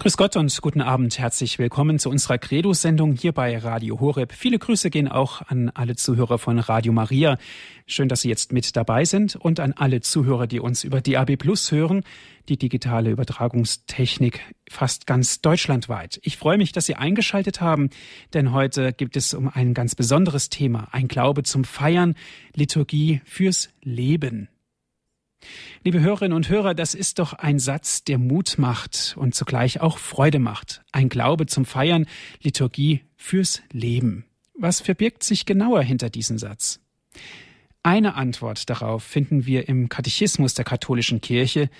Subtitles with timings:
[0.00, 1.18] Grüß Gott und guten Abend.
[1.18, 4.32] Herzlich willkommen zu unserer Credo-Sendung hier bei Radio Horeb.
[4.32, 7.36] Viele Grüße gehen auch an alle Zuhörer von Radio Maria.
[7.84, 11.36] Schön, dass Sie jetzt mit dabei sind und an alle Zuhörer, die uns über DAB
[11.36, 12.02] Plus hören,
[12.48, 14.40] die digitale Übertragungstechnik
[14.70, 16.18] fast ganz deutschlandweit.
[16.22, 17.90] Ich freue mich, dass Sie eingeschaltet haben,
[18.32, 22.14] denn heute gibt es um ein ganz besonderes Thema, ein Glaube zum Feiern,
[22.54, 24.48] Liturgie fürs Leben.
[25.84, 29.98] Liebe Hörerinnen und Hörer, das ist doch ein Satz, der Mut macht und zugleich auch
[29.98, 30.82] Freude macht.
[30.92, 32.06] Ein Glaube zum Feiern,
[32.42, 34.24] Liturgie fürs Leben.
[34.54, 36.80] Was verbirgt sich genauer hinter diesem Satz?
[37.82, 41.70] Eine Antwort darauf finden wir im Katechismus der katholischen Kirche,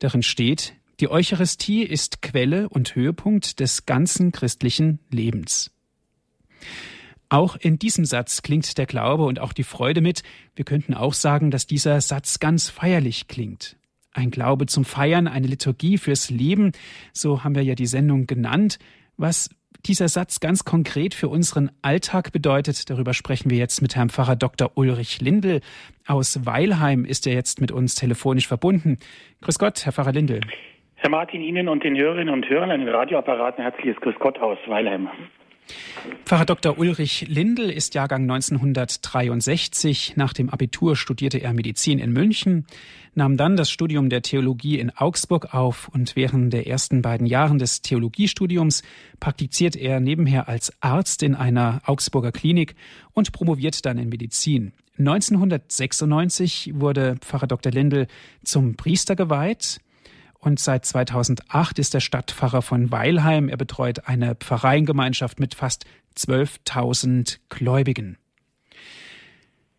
[0.00, 5.70] darin steht, die Eucharistie ist Quelle und Höhepunkt des ganzen christlichen Lebens.
[7.34, 10.22] Auch in diesem Satz klingt der Glaube und auch die Freude mit.
[10.54, 13.76] Wir könnten auch sagen, dass dieser Satz ganz feierlich klingt.
[14.12, 16.70] Ein Glaube zum Feiern, eine Liturgie fürs Leben,
[17.12, 18.78] so haben wir ja die Sendung genannt.
[19.16, 19.50] Was
[19.84, 24.36] dieser Satz ganz konkret für unseren Alltag bedeutet, darüber sprechen wir jetzt mit Herrn Pfarrer
[24.36, 24.70] Dr.
[24.76, 25.60] Ulrich Lindel.
[26.06, 28.98] Aus Weilheim ist er jetzt mit uns telefonisch verbunden.
[29.40, 30.40] Grüß Gott, Herr Pfarrer Lindel.
[30.94, 34.58] Herr Martin, Ihnen und den Hörerinnen und Hörern an den Radioapparaten herzliches Grüß Gott aus
[34.68, 35.08] Weilheim.
[36.24, 36.78] Pfarrer Dr.
[36.78, 40.14] Ulrich Lindel ist Jahrgang 1963.
[40.16, 42.66] Nach dem Abitur studierte er Medizin in München,
[43.14, 47.58] nahm dann das Studium der Theologie in Augsburg auf und während der ersten beiden Jahren
[47.58, 48.82] des Theologiestudiums
[49.20, 52.74] praktiziert er nebenher als Arzt in einer Augsburger Klinik
[53.12, 54.72] und promoviert dann in Medizin.
[54.98, 57.72] 1996 wurde Pfarrer Dr.
[57.72, 58.06] Lindel
[58.44, 59.80] zum Priester geweiht
[60.44, 63.48] und seit 2008 ist er Stadtpfarrer von Weilheim.
[63.48, 68.18] Er betreut eine Pfarreiengemeinschaft mit fast 12.000 Gläubigen.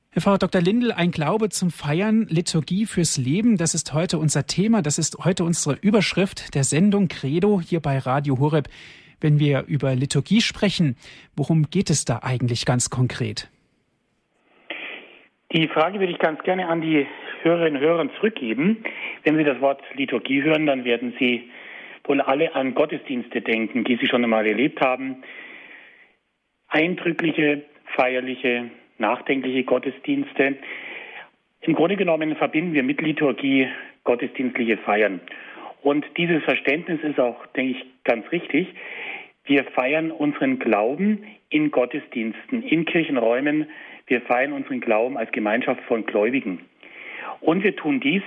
[0.09, 0.61] Herr Pfarrer Dr.
[0.61, 5.17] Lindel, ein Glaube zum Feiern, Liturgie fürs Leben, das ist heute unser Thema, das ist
[5.25, 8.69] heute unsere Überschrift der Sendung Credo hier bei Radio Horeb.
[9.19, 10.95] Wenn wir über Liturgie sprechen,
[11.35, 13.49] worum geht es da eigentlich ganz konkret?
[15.55, 17.07] Die Frage würde ich ganz gerne an die
[17.41, 18.83] Hörerinnen und Hörern zurückgeben.
[19.23, 21.49] Wenn Sie das Wort Liturgie hören, dann werden Sie
[22.03, 25.23] wohl alle an Gottesdienste denken, die Sie schon einmal erlebt haben.
[26.67, 27.63] Eindrückliche,
[27.95, 30.57] feierliche, nachdenkliche Gottesdienste.
[31.61, 33.69] Im Grunde genommen verbinden wir mit Liturgie
[34.03, 35.21] gottesdienstliche Feiern.
[35.83, 38.67] Und dieses Verständnis ist auch, denke ich, ganz richtig.
[39.45, 43.67] Wir feiern unseren Glauben in Gottesdiensten, in Kirchenräumen.
[44.07, 46.61] Wir feiern unseren Glauben als Gemeinschaft von Gläubigen.
[47.41, 48.23] Und wir tun dies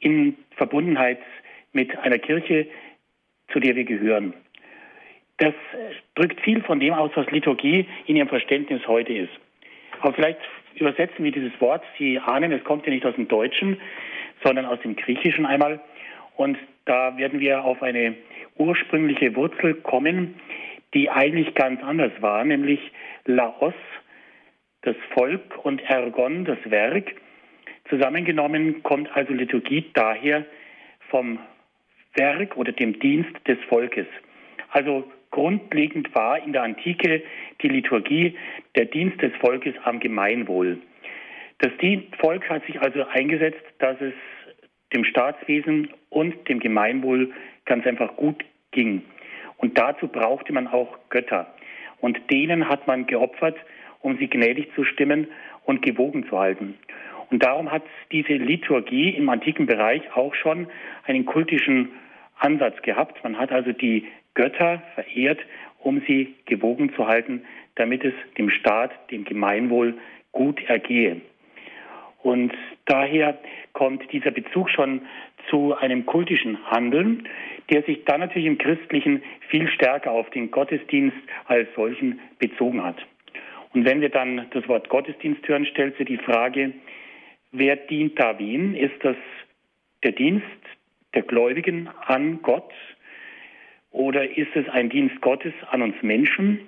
[0.00, 1.18] in Verbundenheit
[1.72, 2.66] mit einer Kirche,
[3.52, 4.34] zu der wir gehören.
[5.38, 5.54] Das
[6.14, 9.32] drückt viel von dem aus, was Liturgie in ihrem Verständnis heute ist.
[10.00, 10.38] Aber vielleicht
[10.76, 11.82] übersetzen wir dieses Wort.
[11.98, 13.80] Sie ahnen, es kommt ja nicht aus dem Deutschen,
[14.44, 15.80] sondern aus dem Griechischen einmal.
[16.36, 18.14] Und da werden wir auf eine
[18.56, 20.34] ursprüngliche Wurzel kommen,
[20.92, 22.78] die eigentlich ganz anders war, nämlich
[23.24, 23.74] Laos,
[24.84, 27.14] das Volk, und Ergon, das Werk.
[27.88, 30.44] Zusammengenommen kommt also Liturgie daher
[31.08, 31.38] vom
[32.14, 34.06] Werk oder dem Dienst des Volkes.
[34.70, 37.22] Also grundlegend war in der Antike
[37.62, 38.36] die Liturgie
[38.76, 40.78] der Dienst des Volkes am Gemeinwohl.
[41.58, 41.72] Das
[42.20, 44.14] Volk hat sich also eingesetzt, dass es
[44.94, 47.32] dem Staatswesen und dem Gemeinwohl
[47.64, 49.02] ganz einfach gut ging.
[49.56, 51.54] Und dazu brauchte man auch Götter.
[52.00, 53.56] Und denen hat man geopfert,
[54.04, 55.26] um sie gnädig zu stimmen
[55.64, 56.74] und gewogen zu halten.
[57.30, 57.82] Und darum hat
[58.12, 60.66] diese Liturgie im antiken Bereich auch schon
[61.06, 61.88] einen kultischen
[62.38, 63.24] Ansatz gehabt.
[63.24, 65.40] Man hat also die Götter verehrt,
[65.80, 67.44] um sie gewogen zu halten,
[67.76, 69.94] damit es dem Staat, dem Gemeinwohl
[70.32, 71.22] gut ergehe.
[72.22, 72.52] Und
[72.84, 73.38] daher
[73.72, 75.02] kommt dieser Bezug schon
[75.48, 77.26] zu einem kultischen Handeln,
[77.70, 81.16] der sich dann natürlich im Christlichen viel stärker auf den Gottesdienst
[81.46, 82.96] als solchen bezogen hat.
[83.74, 86.72] Und wenn wir dann das Wort Gottesdienst hören, stellt sich die Frage,
[87.56, 88.74] Wer dient da wen?
[88.74, 89.14] Ist das
[90.02, 90.44] der Dienst
[91.14, 92.72] der Gläubigen an Gott
[93.92, 96.58] oder ist es ein Dienst Gottes an uns Menschen?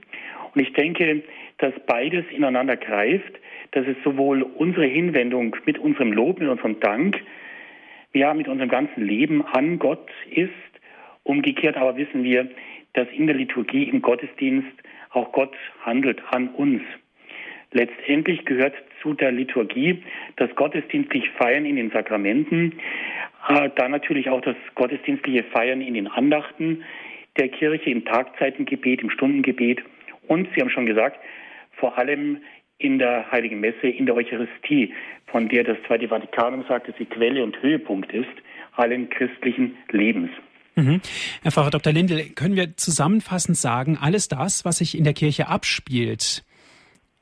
[0.54, 1.24] Und ich denke,
[1.58, 3.32] dass beides ineinander greift,
[3.72, 7.20] dass es sowohl unsere Hinwendung mit unserem Lob, mit unserem Dank,
[8.12, 10.52] ja, mit unserem ganzen Leben an Gott ist.
[11.24, 12.48] Umgekehrt aber wissen wir,
[12.92, 14.70] dass in der Liturgie, im Gottesdienst
[15.16, 16.82] auch Gott handelt an uns.
[17.72, 20.02] Letztendlich gehört zu der Liturgie
[20.36, 22.78] das gottesdienstliche Feiern in den Sakramenten,
[23.48, 26.84] äh, dann natürlich auch das gottesdienstliche Feiern in den Andachten
[27.38, 29.82] der Kirche, im Tagzeitengebet, im Stundengebet
[30.28, 31.18] und, Sie haben schon gesagt,
[31.72, 32.38] vor allem
[32.78, 34.92] in der Heiligen Messe, in der Eucharistie,
[35.26, 38.28] von der das Zweite Vatikanum sagt, dass sie Quelle und Höhepunkt ist
[38.76, 40.30] allen christlichen Lebens.
[40.76, 41.00] Mhm.
[41.42, 41.92] Herr Pfarrer Dr.
[41.92, 46.44] Lindel, können wir zusammenfassend sagen, alles das, was sich in der Kirche abspielt,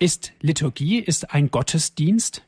[0.00, 2.44] ist Liturgie, ist ein Gottesdienst?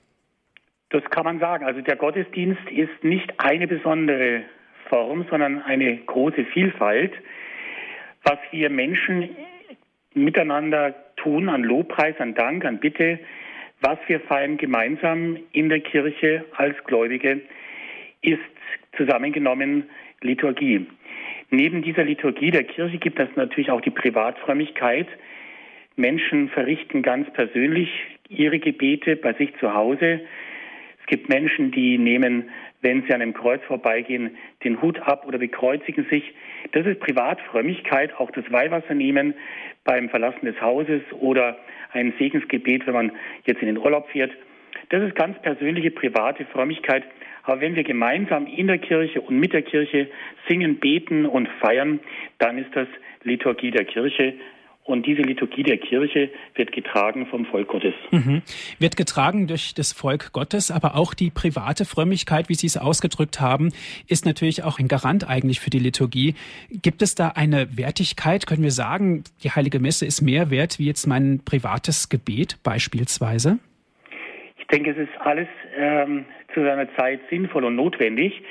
[0.91, 1.65] Das kann man sagen.
[1.65, 4.43] Also der Gottesdienst ist nicht eine besondere
[4.89, 7.13] Form, sondern eine große Vielfalt.
[8.25, 9.31] Was wir Menschen
[10.15, 13.21] miteinander tun an Lobpreis, an Dank, an Bitte,
[13.81, 17.41] was wir feiern gemeinsam in der Kirche als Gläubige,
[18.23, 18.41] ist
[18.97, 19.85] zusammengenommen
[20.23, 20.87] Liturgie.
[21.51, 25.07] Neben dieser Liturgie der Kirche gibt es natürlich auch die Privatfrömmigkeit.
[25.95, 27.89] Menschen verrichten ganz persönlich
[28.29, 30.21] ihre Gebete bei sich zu Hause.
[31.01, 32.51] Es gibt Menschen, die nehmen,
[32.81, 36.35] wenn sie an einem Kreuz vorbeigehen, den Hut ab oder bekreuzigen sich.
[36.73, 39.35] Das ist Privatfrömmigkeit, auch das Weihwasser nehmen
[39.85, 41.57] beim Verlassen des Hauses oder
[41.93, 43.13] ein Segensgebet, wenn man
[43.45, 44.33] jetzt in den Urlaub fährt.
[44.89, 47.05] Das ist ganz persönliche, private Frömmigkeit.
[47.47, 50.09] Aber wenn wir gemeinsam in der Kirche und mit der Kirche
[50.49, 52.01] singen, beten und feiern,
[52.39, 52.89] dann ist das
[53.23, 54.35] Liturgie der Kirche.
[54.83, 57.95] Und diese Liturgie der Kirche wird getragen vom Volk Gottes.
[58.11, 58.43] Mhm.
[58.79, 63.41] Wird getragen durch das Volk Gottes, aber auch die private Frömmigkeit, wie Sie es ausgedrückt
[63.41, 63.73] haben,
[64.07, 66.35] ist natürlich auch ein Garant eigentlich für die Liturgie.
[66.71, 68.47] Gibt es da eine Wertigkeit?
[68.47, 73.59] Können wir sagen, die Heilige Messe ist mehr wert wie jetzt mein privates Gebet beispielsweise?
[74.69, 75.47] Ich denke, es ist alles
[75.79, 78.43] ähm, zu seiner Zeit sinnvoll und notwendig.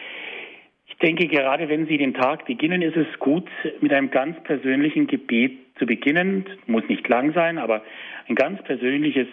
[0.88, 3.50] Ich denke, gerade wenn Sie den Tag beginnen, ist es gut,
[3.82, 6.46] mit einem ganz persönlichen Gebet zu beginnen.
[6.68, 7.84] Muss nicht lang sein, aber
[8.30, 9.28] ein ganz persönliches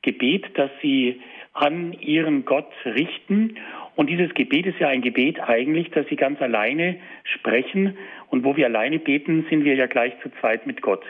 [0.00, 1.20] Gebet, das Sie
[1.52, 3.58] an Ihren Gott richten.
[3.94, 7.98] Und dieses Gebet ist ja ein Gebet eigentlich, das Sie ganz alleine sprechen.
[8.30, 11.04] Und wo wir alleine beten, sind wir ja gleich zu zweit mit Gott.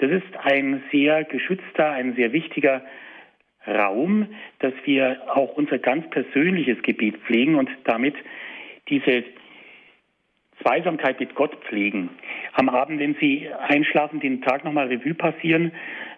[0.00, 2.82] Das ist ein sehr geschützter, ein sehr wichtiger
[3.66, 4.28] Raum,
[4.58, 8.14] dass wir auch unser ganz persönliches Gebet pflegen und damit
[8.88, 9.24] diese
[10.62, 12.10] Zweisamkeit mit Gott pflegen.
[12.52, 15.72] Am Abend, wenn Sie einschlafen, den Tag nochmal Revue passieren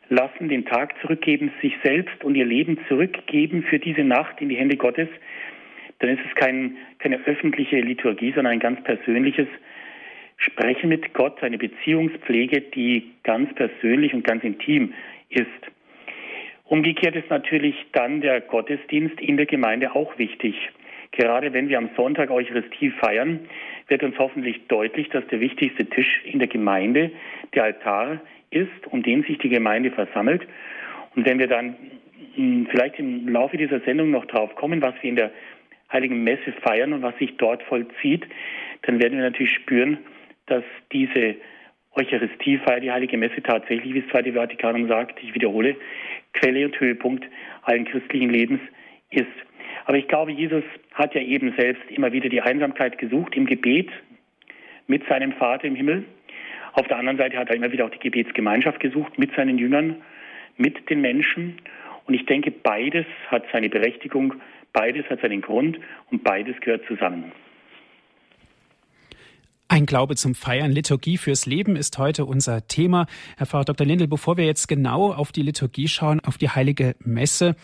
[0.08, 4.56] lassen, den Tag zurückgeben, sich selbst und Ihr Leben zurückgeben für diese Nacht in die
[4.56, 5.08] Hände Gottes,
[5.99, 9.49] dann ist es kein, keine öffentliche Liturgie, sondern ein ganz persönliches
[10.37, 14.92] Sprechen mit Gott, eine Beziehungspflege, die ganz persönlich und ganz intim
[15.31, 15.46] ist.
[16.68, 20.56] Umgekehrt ist natürlich dann der Gottesdienst in der Gemeinde auch wichtig.
[21.12, 23.48] Gerade wenn wir am Sonntag Eucharistie feiern,
[23.86, 27.12] wird uns hoffentlich deutlich, dass der wichtigste Tisch in der Gemeinde
[27.54, 28.20] der Altar
[28.50, 30.42] ist, um den sich die Gemeinde versammelt.
[31.14, 31.76] Und wenn wir dann
[32.34, 35.30] hm, vielleicht im Laufe dieser Sendung noch drauf kommen, was wir in der
[35.92, 38.26] Heiligen Messe feiern und was sich dort vollzieht,
[38.82, 39.98] dann werden wir natürlich spüren,
[40.46, 41.36] dass diese
[41.96, 45.76] Eucharistiefeier, die Heilige Messe tatsächlich, wie das Zweite Vatikanum sagt, ich wiederhole,
[46.34, 47.25] Quelle und Höhepunkt
[47.62, 48.60] allen christlichen Lebens
[49.10, 49.26] ist.
[49.87, 53.88] Aber ich glaube, Jesus hat ja eben selbst immer wieder die Einsamkeit gesucht im Gebet
[54.87, 56.04] mit seinem Vater im Himmel.
[56.75, 59.96] Auf der anderen Seite hat er immer wieder auch die Gebetsgemeinschaft gesucht mit seinen Jüngern,
[60.58, 61.62] mit den Menschen.
[62.04, 64.34] Und ich denke, beides hat seine Berechtigung,
[64.72, 65.78] beides hat seinen Grund
[66.10, 67.32] und beides gehört zusammen.
[69.68, 73.06] Ein Glaube zum Feiern, Liturgie fürs Leben ist heute unser Thema.
[73.36, 73.84] Herr Pfarrer Dr.
[73.84, 77.56] Lindel, bevor wir jetzt genau auf die Liturgie schauen, auf die heilige Messe,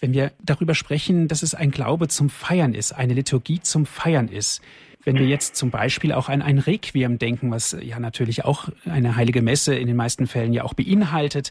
[0.00, 4.28] wenn wir darüber sprechen, dass es ein Glaube zum Feiern ist, eine Liturgie zum Feiern
[4.28, 4.62] ist,
[5.04, 9.16] wenn wir jetzt zum Beispiel auch an ein Requiem denken, was ja natürlich auch eine
[9.16, 11.50] heilige Messe in den meisten Fällen ja auch beinhaltet,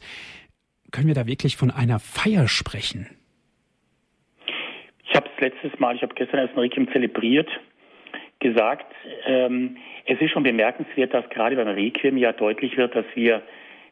[0.91, 3.09] können wir da wirklich von einer Feier sprechen?
[5.09, 7.49] Ich habe es letztes Mal, ich habe gestern erst ein Requiem zelebriert
[8.41, 8.85] gesagt,
[9.25, 13.41] ähm, es ist schon bemerkenswert, dass gerade beim Requiem ja deutlich wird, dass wir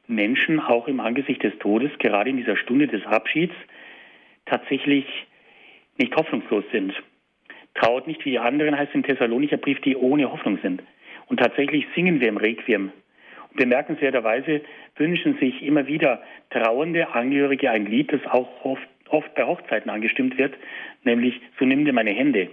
[0.07, 3.53] Menschen auch im Angesicht des Todes, gerade in dieser Stunde des Abschieds,
[4.45, 5.05] tatsächlich
[5.97, 6.93] nicht hoffnungslos sind.
[7.75, 10.81] Traut nicht wie die anderen, heißt im Thessalonicher Brief, die ohne Hoffnung sind.
[11.27, 12.91] Und tatsächlich singen wir im Requiem.
[13.51, 14.61] Und bemerkenswerterweise
[14.97, 20.37] wünschen sich immer wieder trauernde Angehörige ein Lied, das auch oft, oft bei Hochzeiten angestimmt
[20.37, 20.55] wird,
[21.03, 22.49] nämlich So nimm dir meine Hände.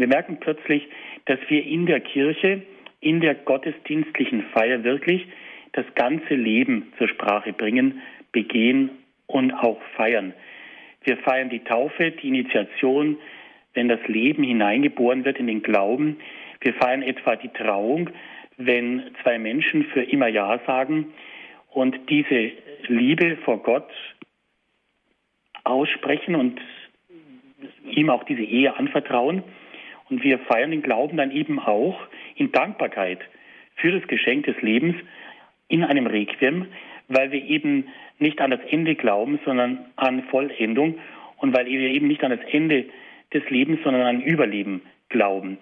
[0.00, 0.88] Wir merken plötzlich,
[1.26, 2.62] dass wir in der Kirche,
[3.00, 5.26] in der gottesdienstlichen Feier wirklich
[5.72, 8.00] das ganze Leben zur Sprache bringen,
[8.32, 8.90] begehen
[9.26, 10.32] und auch feiern.
[11.04, 13.18] Wir feiern die Taufe, die Initiation,
[13.74, 16.16] wenn das Leben hineingeboren wird in den Glauben.
[16.60, 18.08] Wir feiern etwa die Trauung,
[18.56, 21.12] wenn zwei Menschen für immer Ja sagen
[21.70, 22.52] und diese
[22.88, 23.90] Liebe vor Gott
[25.64, 26.58] aussprechen und
[27.84, 29.42] ihm auch diese Ehe anvertrauen.
[30.10, 31.98] Und wir feiern den Glauben dann eben auch
[32.34, 33.20] in Dankbarkeit
[33.76, 34.96] für das Geschenk des Lebens
[35.68, 36.66] in einem Requiem,
[37.08, 37.86] weil wir eben
[38.18, 40.98] nicht an das Ende glauben, sondern an Vollendung
[41.38, 42.86] und weil wir eben nicht an das Ende
[43.32, 45.58] des Lebens, sondern an Überleben glauben.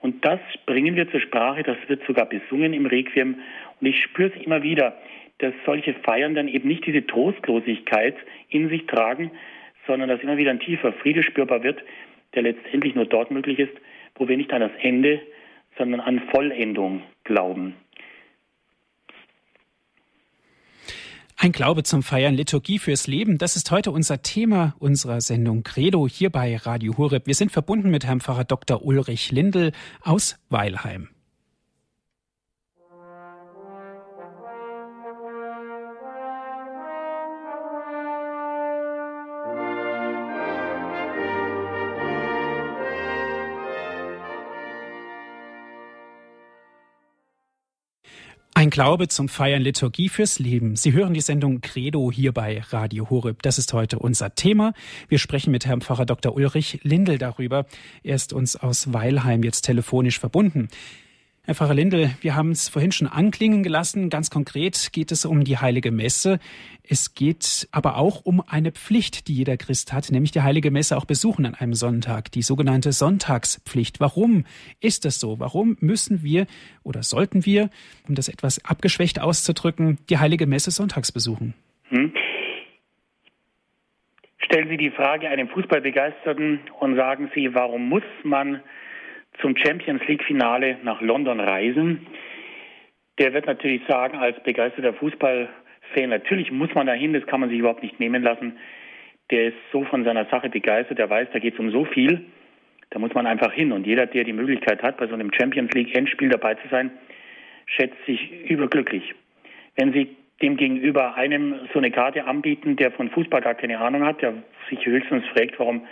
[0.00, 3.36] Und das bringen wir zur Sprache, das wird sogar besungen im Requiem.
[3.80, 4.98] Und ich spüre es immer wieder,
[5.38, 8.16] dass solche Feiern dann eben nicht diese Trostlosigkeit
[8.48, 9.30] in sich tragen,
[9.86, 11.82] sondern dass immer wieder ein tiefer Friede spürbar wird,
[12.34, 13.72] der letztendlich nur dort möglich ist,
[14.22, 15.20] wo wir nicht an das Ende,
[15.76, 17.74] sondern an Vollendung glauben.
[21.36, 26.06] Ein Glaube zum Feiern, Liturgie fürs Leben, das ist heute unser Thema unserer Sendung Credo
[26.06, 27.26] hier bei Radio Horeb.
[27.26, 28.84] Wir sind verbunden mit Herrn Pfarrer Dr.
[28.84, 31.08] Ulrich Lindel aus Weilheim.
[48.62, 50.76] Ein Glaube zum Feiern Liturgie fürs Leben.
[50.76, 53.42] Sie hören die Sendung Credo hier bei Radio Horeb.
[53.42, 54.72] Das ist heute unser Thema.
[55.08, 56.32] Wir sprechen mit Herrn Pfarrer Dr.
[56.32, 57.66] Ulrich Lindel darüber.
[58.04, 60.68] Er ist uns aus Weilheim jetzt telefonisch verbunden.
[61.44, 64.10] Herr Pfarrer Lindel, wir haben es vorhin schon anklingen gelassen.
[64.10, 66.38] Ganz konkret geht es um die Heilige Messe.
[66.88, 70.96] Es geht aber auch um eine Pflicht, die jeder Christ hat, nämlich die Heilige Messe
[70.96, 73.98] auch besuchen an einem Sonntag, die sogenannte Sonntagspflicht.
[73.98, 74.44] Warum
[74.80, 75.40] ist das so?
[75.40, 76.46] Warum müssen wir
[76.84, 77.70] oder sollten wir,
[78.06, 81.54] um das etwas abgeschwächt auszudrücken, die Heilige Messe sonntags besuchen?
[81.88, 82.14] Hm.
[84.38, 88.62] Stellen Sie die Frage einem Fußballbegeisterten und sagen Sie, warum muss man
[89.40, 92.06] zum Champions League Finale nach London reisen.
[93.18, 97.58] Der wird natürlich sagen, als begeisterter Fußballfan, natürlich muss man dahin, das kann man sich
[97.58, 98.58] überhaupt nicht nehmen lassen.
[99.30, 102.24] Der ist so von seiner Sache begeistert, der weiß, da geht es um so viel,
[102.90, 103.72] da muss man einfach hin.
[103.72, 106.90] Und jeder, der die Möglichkeit hat, bei so einem Champions League Endspiel dabei zu sein,
[107.66, 109.14] schätzt sich überglücklich.
[109.76, 114.04] Wenn Sie dem gegenüber einem so eine Karte anbieten, der von Fußball gar keine Ahnung
[114.04, 114.34] hat, der
[114.68, 115.86] sich höchstens fragt, warum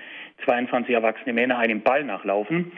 [0.45, 2.73] 22 erwachsene Männer einem Ball nachlaufen,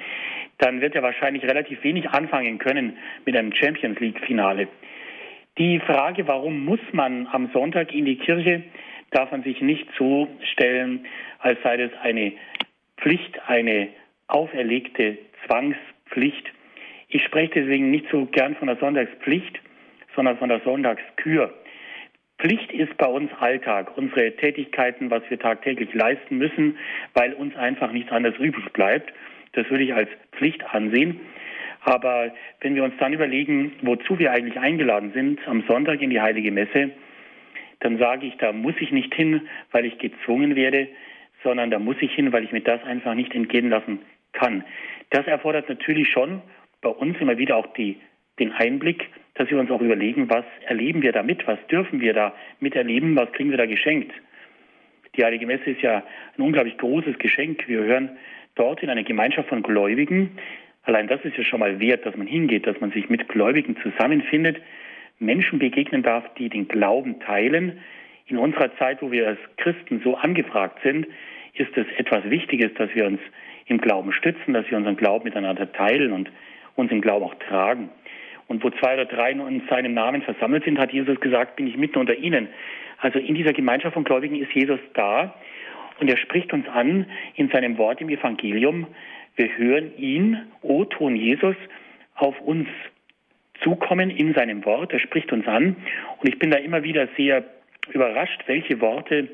[0.58, 4.68] dann wird er wahrscheinlich relativ wenig anfangen können mit einem Champions League-Finale.
[5.58, 8.62] Die Frage, warum muss man am Sonntag in die Kirche,
[9.10, 11.06] darf man sich nicht so stellen,
[11.38, 12.32] als sei das eine
[12.96, 13.88] Pflicht, eine
[14.28, 16.50] auferlegte Zwangspflicht.
[17.08, 19.60] Ich spreche deswegen nicht so gern von der Sonntagspflicht,
[20.14, 21.52] sondern von der Sonntagskür.
[22.42, 26.76] Pflicht ist bei uns Alltag, unsere Tätigkeiten, was wir tagtäglich leisten müssen,
[27.14, 29.12] weil uns einfach nichts anderes übrig bleibt.
[29.52, 31.20] Das würde ich als Pflicht ansehen.
[31.82, 36.20] Aber wenn wir uns dann überlegen, wozu wir eigentlich eingeladen sind, am Sonntag in die
[36.20, 36.90] Heilige Messe,
[37.78, 40.88] dann sage ich, da muss ich nicht hin, weil ich gezwungen werde,
[41.44, 44.00] sondern da muss ich hin, weil ich mir das einfach nicht entgehen lassen
[44.32, 44.64] kann.
[45.10, 46.42] Das erfordert natürlich schon
[46.80, 48.00] bei uns immer wieder auch die,
[48.40, 52.34] den Einblick, dass wir uns auch überlegen, was erleben wir damit, was dürfen wir da
[52.60, 54.12] miterleben, was kriegen wir da geschenkt.
[55.16, 56.02] Die Heilige Messe ist ja
[56.36, 57.68] ein unglaublich großes Geschenk.
[57.68, 58.10] Wir hören
[58.54, 60.38] dort in eine Gemeinschaft von Gläubigen.
[60.84, 63.76] Allein das ist ja schon mal wert, dass man hingeht, dass man sich mit Gläubigen
[63.82, 64.60] zusammenfindet,
[65.18, 67.78] Menschen begegnen darf, die den Glauben teilen.
[68.26, 71.06] In unserer Zeit, wo wir als Christen so angefragt sind,
[71.54, 73.20] ist es etwas Wichtiges, dass wir uns
[73.66, 76.30] im Glauben stützen, dass wir unseren Glauben miteinander teilen und
[76.74, 77.90] uns im Glauben auch tragen.
[78.52, 81.78] Und wo zwei oder drei in seinem Namen versammelt sind, hat Jesus gesagt, bin ich
[81.78, 82.48] mitten unter ihnen.
[82.98, 85.34] Also in dieser Gemeinschaft von Gläubigen ist Jesus da
[86.00, 88.88] und er spricht uns an in seinem Wort im Evangelium.
[89.36, 91.56] Wir hören ihn, O Ton Jesus,
[92.14, 92.68] auf uns
[93.62, 94.92] zukommen in seinem Wort.
[94.92, 95.74] Er spricht uns an.
[96.18, 97.44] Und ich bin da immer wieder sehr
[97.90, 99.28] überrascht, welche Worte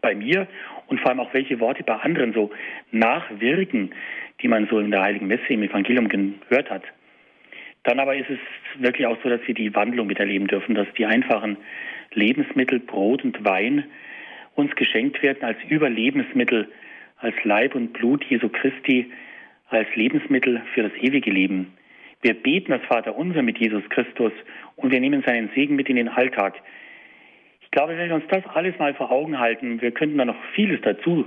[0.00, 0.46] bei mir
[0.86, 2.50] und vor allem auch welche Worte bei anderen so
[2.92, 3.94] nachwirken,
[4.40, 6.84] die man so in der Heiligen Messe im Evangelium gehört hat.
[7.88, 8.38] Dann aber ist es
[8.82, 11.56] wirklich auch so, dass wir die Wandlung miterleben dürfen, dass die einfachen
[12.12, 13.84] Lebensmittel, Brot und Wein
[14.56, 16.68] uns geschenkt werden als Überlebensmittel,
[17.16, 19.10] als Leib und Blut Jesu Christi,
[19.70, 21.72] als Lebensmittel für das ewige Leben.
[22.20, 24.32] Wir beten das Vaterunser mit Jesus Christus
[24.76, 26.56] und wir nehmen seinen Segen mit in den Alltag.
[27.62, 30.36] Ich glaube, wenn wir uns das alles mal vor Augen halten, wir könnten da noch
[30.54, 31.24] vieles dazu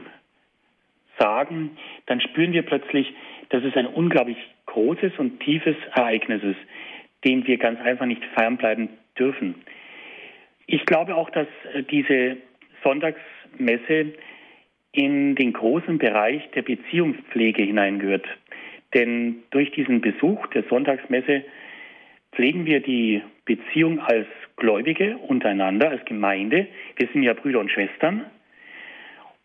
[1.18, 1.72] sagen,
[2.06, 3.12] dann spüren wir plötzlich,
[3.50, 4.38] dass es ein unglaublich
[4.72, 6.60] großes und tiefes Ereignis ist,
[7.26, 9.56] dem wir ganz einfach nicht fernbleiben dürfen.
[10.66, 12.38] Ich glaube auch, dass äh, diese
[12.84, 14.14] Sonntagsmesse
[14.94, 18.26] in den großen Bereich der Beziehungspflege hineingehört.
[18.94, 21.44] Denn durch diesen Besuch der Sonntagsmesse
[22.34, 26.68] pflegen wir die Beziehung als Gläubige untereinander, als Gemeinde.
[26.96, 28.26] Wir sind ja Brüder und Schwestern.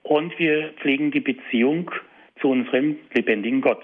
[0.03, 1.91] Und wir pflegen die Beziehung
[2.41, 3.83] zu unserem lebendigen Gott.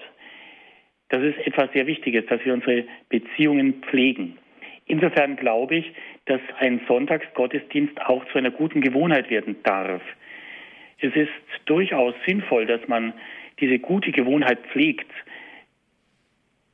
[1.13, 4.39] Das ist etwas sehr Wichtiges, dass wir unsere Beziehungen pflegen.
[4.87, 5.93] Insofern glaube ich,
[6.25, 10.01] dass ein Sonntagsgottesdienst auch zu einer guten Gewohnheit werden darf.
[10.97, 11.29] Es ist
[11.65, 13.13] durchaus sinnvoll, dass man
[13.59, 15.11] diese gute Gewohnheit pflegt.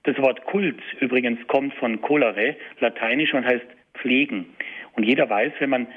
[0.04, 4.46] Das Wort Kult übrigens kommt von colere, lateinisch und heißt pflegen.
[4.94, 5.88] Und jeder weiß, wenn man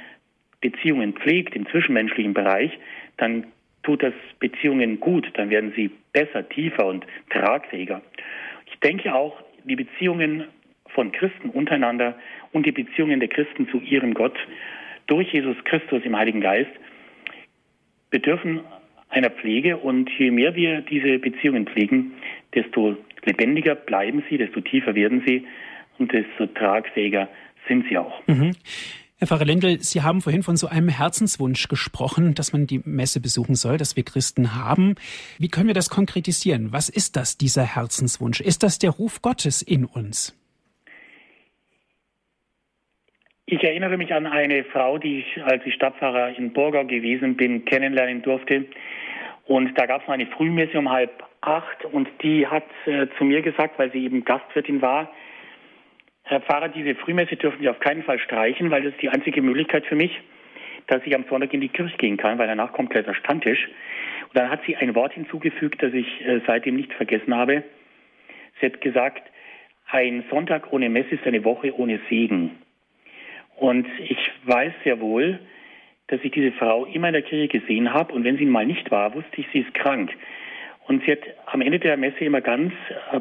[0.60, 2.76] Beziehungen pflegt im zwischenmenschlichen Bereich,
[3.18, 8.02] dann tut das Beziehungen gut, dann werden sie besser, tiefer und tragfähiger.
[8.66, 10.44] Ich denke auch, die Beziehungen
[10.88, 12.14] von Christen untereinander
[12.52, 14.36] und die Beziehungen der Christen zu ihrem Gott
[15.06, 16.70] durch Jesus Christus im Heiligen Geist
[18.10, 18.60] bedürfen
[19.08, 22.12] einer Pflege und je mehr wir diese Beziehungen pflegen,
[22.54, 25.46] desto lebendiger bleiben sie, desto tiefer werden sie
[25.98, 27.28] und desto tragfähiger
[27.68, 28.26] sind sie auch.
[28.26, 28.52] Mhm.
[29.22, 33.20] Herr Pfarrer Lendl, Sie haben vorhin von so einem Herzenswunsch gesprochen, dass man die Messe
[33.20, 34.96] besuchen soll, dass wir Christen haben.
[35.38, 36.72] Wie können wir das konkretisieren?
[36.72, 38.40] Was ist das, dieser Herzenswunsch?
[38.40, 40.36] Ist das der Ruf Gottes in uns?
[43.46, 47.64] Ich erinnere mich an eine Frau, die ich, als ich Stadtpfarrer in Burgau gewesen bin,
[47.64, 48.64] kennenlernen durfte.
[49.46, 53.42] Und da gab es eine Frühmesse um halb acht und die hat äh, zu mir
[53.42, 55.12] gesagt, weil sie eben Gastwirtin war,
[56.24, 59.42] Herr Pfarrer, diese Frühmesse dürfen Sie auf keinen Fall streichen, weil das ist die einzige
[59.42, 60.20] Möglichkeit für mich,
[60.86, 63.68] dass ich am Sonntag in die Kirche gehen kann, weil danach kommt gleich der Standtisch.
[64.28, 67.64] Und dann hat sie ein Wort hinzugefügt, das ich äh, seitdem nicht vergessen habe.
[68.60, 69.22] Sie hat gesagt,
[69.90, 72.52] ein Sonntag ohne Messe ist eine Woche ohne Segen.
[73.56, 75.38] Und ich weiß sehr wohl,
[76.06, 78.90] dass ich diese Frau immer in der Kirche gesehen habe und wenn sie mal nicht
[78.90, 80.10] war, wusste ich, sie ist krank.
[80.86, 82.72] Und sie hat am Ende der Messe immer ganz
[83.12, 83.20] äh,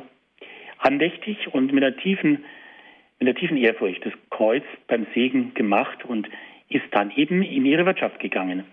[0.77, 2.43] andächtig und mit einer tiefen,
[3.21, 6.27] mit einer tiefen Ehrfurcht das Kreuz beim Segen gemacht und
[6.69, 8.63] ist dann eben in ihre Wirtschaft gegangen.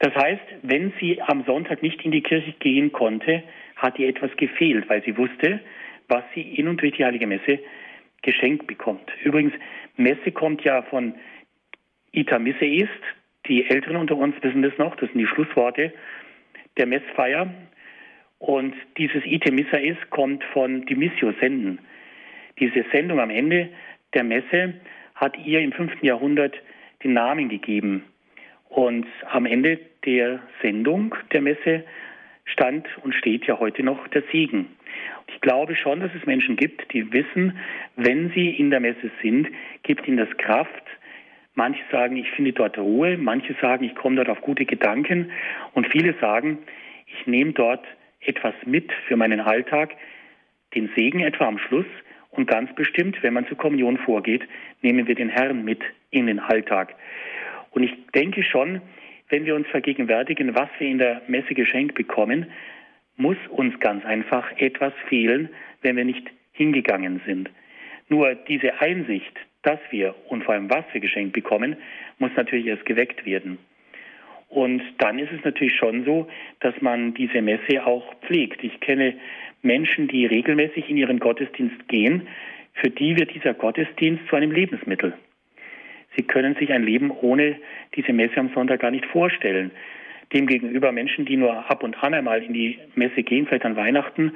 [0.00, 3.42] Das heißt, wenn sie am Sonntag nicht in die Kirche gehen konnte,
[3.76, 5.60] hat ihr etwas gefehlt, weil sie wusste,
[6.08, 7.58] was sie in und durch die Heilige Messe
[8.20, 9.10] geschenkt bekommt.
[9.24, 9.54] Übrigens,
[9.96, 11.14] Messe kommt ja von
[12.12, 12.88] Ita Misse ist.
[13.46, 14.94] Die Älteren unter uns wissen das noch.
[14.96, 15.94] Das sind die Schlussworte
[16.76, 17.50] der Messfeier.
[18.38, 21.78] Und dieses Ite Missa ist kommt von Dimissio Senden.
[22.60, 23.70] Diese Sendung am Ende
[24.14, 24.74] der Messe
[25.14, 26.02] hat ihr im 5.
[26.02, 26.54] Jahrhundert
[27.02, 28.04] den Namen gegeben.
[28.68, 31.84] Und am Ende der Sendung der Messe
[32.44, 34.66] stand und steht ja heute noch der Segen.
[35.28, 37.56] Ich glaube schon, dass es Menschen gibt, die wissen,
[37.96, 39.48] wenn sie in der Messe sind,
[39.82, 40.84] gibt ihnen das Kraft.
[41.54, 45.30] Manche sagen, ich finde dort Ruhe, manche sagen, ich komme dort auf gute Gedanken
[45.74, 46.58] und viele sagen,
[47.06, 47.84] ich nehme dort
[48.20, 49.94] etwas mit für meinen Alltag,
[50.74, 51.86] den Segen etwa am Schluss
[52.40, 54.42] und ganz bestimmt, wenn man zur Kommunion vorgeht,
[54.80, 56.94] nehmen wir den Herrn mit in den Alltag.
[57.70, 58.80] Und ich denke schon,
[59.28, 62.46] wenn wir uns vergegenwärtigen, was wir in der Messe geschenkt bekommen,
[63.18, 65.50] muss uns ganz einfach etwas fehlen,
[65.82, 67.50] wenn wir nicht hingegangen sind.
[68.08, 71.76] Nur diese Einsicht, dass wir und vor allem was wir geschenkt bekommen,
[72.18, 73.58] muss natürlich erst geweckt werden.
[74.48, 76.26] Und dann ist es natürlich schon so,
[76.60, 78.64] dass man diese Messe auch pflegt.
[78.64, 79.14] Ich kenne
[79.62, 82.28] Menschen, die regelmäßig in ihren Gottesdienst gehen,
[82.74, 85.14] für die wird dieser Gottesdienst zu einem Lebensmittel.
[86.16, 87.56] Sie können sich ein Leben ohne
[87.94, 89.70] diese Messe am Sonntag gar nicht vorstellen.
[90.32, 94.32] Demgegenüber Menschen, die nur ab und an einmal in die Messe gehen, vielleicht an Weihnachten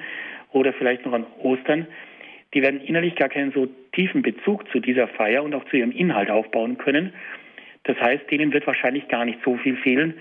[0.52, 1.86] oder vielleicht noch an Ostern,
[2.52, 5.90] die werden innerlich gar keinen so tiefen Bezug zu dieser Feier und auch zu ihrem
[5.90, 7.12] Inhalt aufbauen können.
[7.84, 10.14] Das heißt, denen wird wahrscheinlich gar nicht so viel fehlen,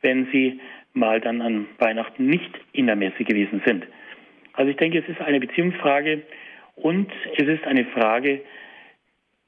[0.00, 0.60] wenn sie
[0.94, 3.86] mal dann an Weihnachten nicht in der Messe gewesen sind.
[4.54, 6.22] Also ich denke, es ist eine Beziehungsfrage
[6.76, 8.42] und es ist eine Frage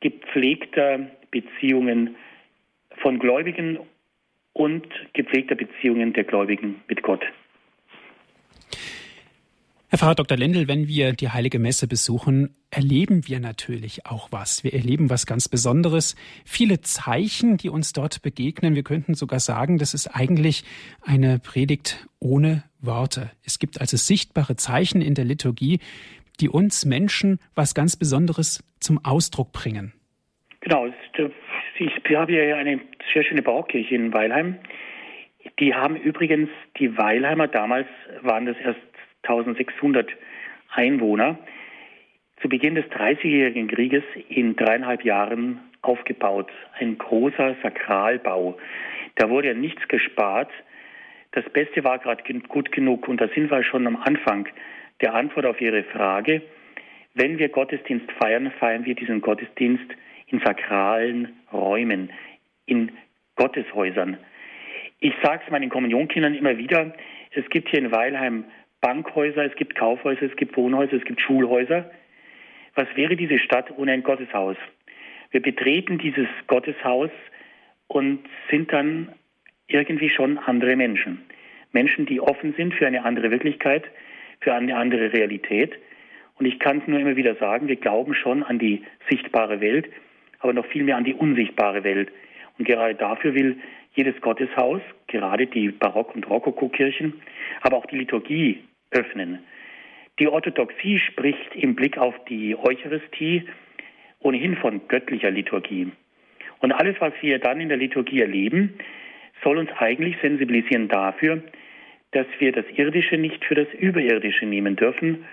[0.00, 2.16] gepflegter Beziehungen
[2.98, 3.78] von Gläubigen
[4.52, 7.24] und gepflegter Beziehungen der Gläubigen mit Gott.
[9.92, 10.38] Herr Pfarrer Dr.
[10.38, 14.64] Lendl, wenn wir die Heilige Messe besuchen, erleben wir natürlich auch was.
[14.64, 16.16] Wir erleben was ganz Besonderes.
[16.46, 18.74] Viele Zeichen, die uns dort begegnen.
[18.74, 20.64] Wir könnten sogar sagen, das ist eigentlich
[21.02, 23.32] eine Predigt ohne Worte.
[23.44, 25.78] Es gibt also sichtbare Zeichen in der Liturgie,
[26.40, 29.92] die uns Menschen was ganz Besonderes zum Ausdruck bringen.
[30.60, 32.80] Genau, ich habe hier eine
[33.12, 34.56] sehr schöne Baukirche in Weilheim.
[35.60, 37.88] Die haben übrigens, die Weilheimer damals
[38.22, 38.80] waren das erst
[39.22, 40.10] 1600
[40.70, 41.38] Einwohner,
[42.40, 46.50] zu Beginn des Dreißigjährigen Krieges in dreieinhalb Jahren aufgebaut.
[46.78, 48.58] Ein großer Sakralbau.
[49.16, 50.50] Da wurde ja nichts gespart.
[51.32, 53.08] Das Beste war gerade gut genug.
[53.08, 54.48] Und da sind wir schon am Anfang
[55.00, 56.42] der Antwort auf Ihre Frage.
[57.14, 59.84] Wenn wir Gottesdienst feiern, feiern wir diesen Gottesdienst
[60.28, 62.10] in sakralen Räumen,
[62.66, 62.90] in
[63.36, 64.16] Gotteshäusern.
[64.98, 66.92] Ich sage es meinen Kommunionkindern immer wieder,
[67.32, 68.44] es gibt hier in Weilheim
[68.82, 71.90] Bankhäuser, es gibt Kaufhäuser, es gibt Wohnhäuser, es gibt Schulhäuser.
[72.74, 74.56] Was wäre diese Stadt ohne ein Gotteshaus?
[75.30, 77.10] Wir betreten dieses Gotteshaus
[77.86, 79.12] und sind dann
[79.68, 81.22] irgendwie schon andere Menschen.
[81.72, 83.84] Menschen, die offen sind für eine andere Wirklichkeit,
[84.40, 85.78] für eine andere Realität
[86.38, 89.88] Und ich kann es nur immer wieder sagen, wir glauben schon an die sichtbare Welt,
[90.40, 92.10] aber noch viel mehr an die unsichtbare Welt.
[92.58, 93.58] Und gerade dafür will
[93.94, 97.22] jedes Gotteshaus, gerade die Barock- und Rokokokirchen,
[97.60, 99.40] aber auch die Liturgie öffnen.
[100.18, 103.44] Die Orthodoxie spricht im Blick auf die Eucharistie
[104.20, 105.90] ohnehin von göttlicher Liturgie.
[106.60, 108.74] Und alles, was wir dann in der Liturgie erleben,
[109.42, 111.42] soll uns eigentlich sensibilisieren dafür,
[112.12, 115.24] dass wir das Irdische nicht für das Überirdische nehmen dürfen,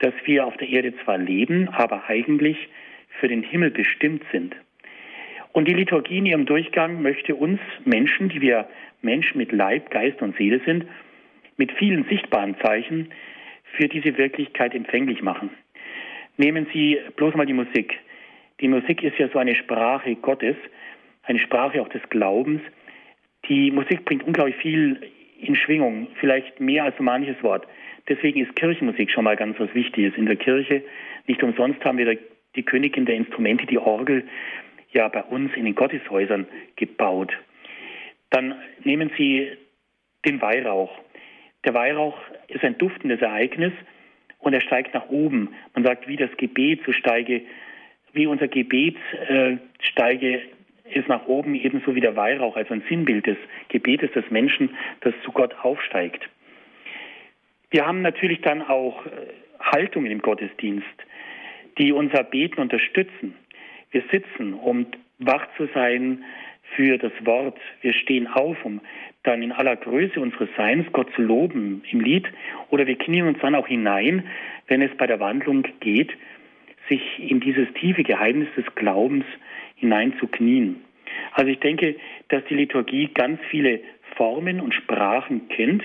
[0.00, 2.68] dass wir auf der Erde zwar leben, aber eigentlich
[3.20, 4.54] für den Himmel bestimmt sind.
[5.52, 8.68] Und die Liturgie in ihrem Durchgang möchte uns Menschen, die wir
[9.02, 10.84] Menschen mit Leib, Geist und Seele sind,
[11.56, 13.10] mit vielen sichtbaren Zeichen
[13.76, 15.50] für diese Wirklichkeit empfänglich machen.
[16.36, 17.98] Nehmen Sie bloß mal die Musik.
[18.60, 20.56] Die Musik ist ja so eine Sprache Gottes,
[21.24, 22.60] eine Sprache auch des Glaubens.
[23.48, 25.00] Die Musik bringt unglaublich viel
[25.40, 27.66] in Schwingung, vielleicht mehr als so manches Wort.
[28.08, 30.82] Deswegen ist Kirchenmusik schon mal ganz was Wichtiges in der Kirche.
[31.26, 32.18] Nicht umsonst haben wir
[32.54, 34.24] die Königin der Instrumente, die Orgel,
[34.92, 37.32] ja bei uns in den Gotteshäusern gebaut.
[38.30, 39.50] Dann nehmen Sie
[40.24, 40.90] den Weihrauch.
[41.64, 43.72] Der Weihrauch ist ein duftendes Ereignis
[44.38, 45.54] und er steigt nach oben.
[45.74, 47.42] Man sagt, wie das Gebet, so steige,
[48.12, 48.96] wie unser Gebet
[49.28, 50.42] äh, steige
[50.92, 55.14] es nach oben ebenso wie der Weihrauch, also ein Sinnbild des Gebetes des Menschen, das
[55.24, 56.28] zu Gott aufsteigt.
[57.70, 59.10] Wir haben natürlich dann auch äh,
[59.58, 60.86] Haltungen im Gottesdienst,
[61.78, 63.34] die unser Beten unterstützen.
[63.90, 64.86] Wir sitzen, um
[65.18, 66.24] wach zu sein
[66.74, 67.58] für das Wort.
[67.80, 68.80] Wir stehen auf, um
[69.22, 72.26] dann in aller Größe unseres Seins Gott zu loben im Lied
[72.70, 74.24] oder wir knien uns dann auch hinein,
[74.68, 76.12] wenn es bei der Wandlung geht,
[76.88, 79.24] sich in dieses tiefe Geheimnis des Glaubens
[79.76, 80.84] hineinzuknien.
[81.32, 81.96] Also ich denke,
[82.28, 83.80] dass die Liturgie ganz viele
[84.16, 85.82] Formen und Sprachen kennt,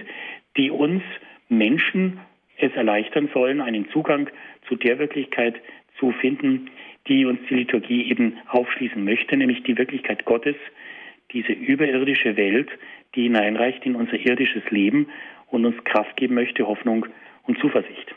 [0.58, 1.02] die uns
[1.48, 2.20] Menschen
[2.58, 4.30] es erleichtern sollen, einen Zugang
[4.68, 5.56] zu der Wirklichkeit
[5.98, 6.70] zu finden,
[7.10, 10.56] die uns die Liturgie eben aufschließen möchte, nämlich die Wirklichkeit Gottes,
[11.34, 12.70] diese überirdische Welt,
[13.16, 15.10] die hineinreicht in unser irdisches Leben
[15.48, 17.08] und uns Kraft geben möchte, Hoffnung
[17.44, 18.16] und Zuversicht.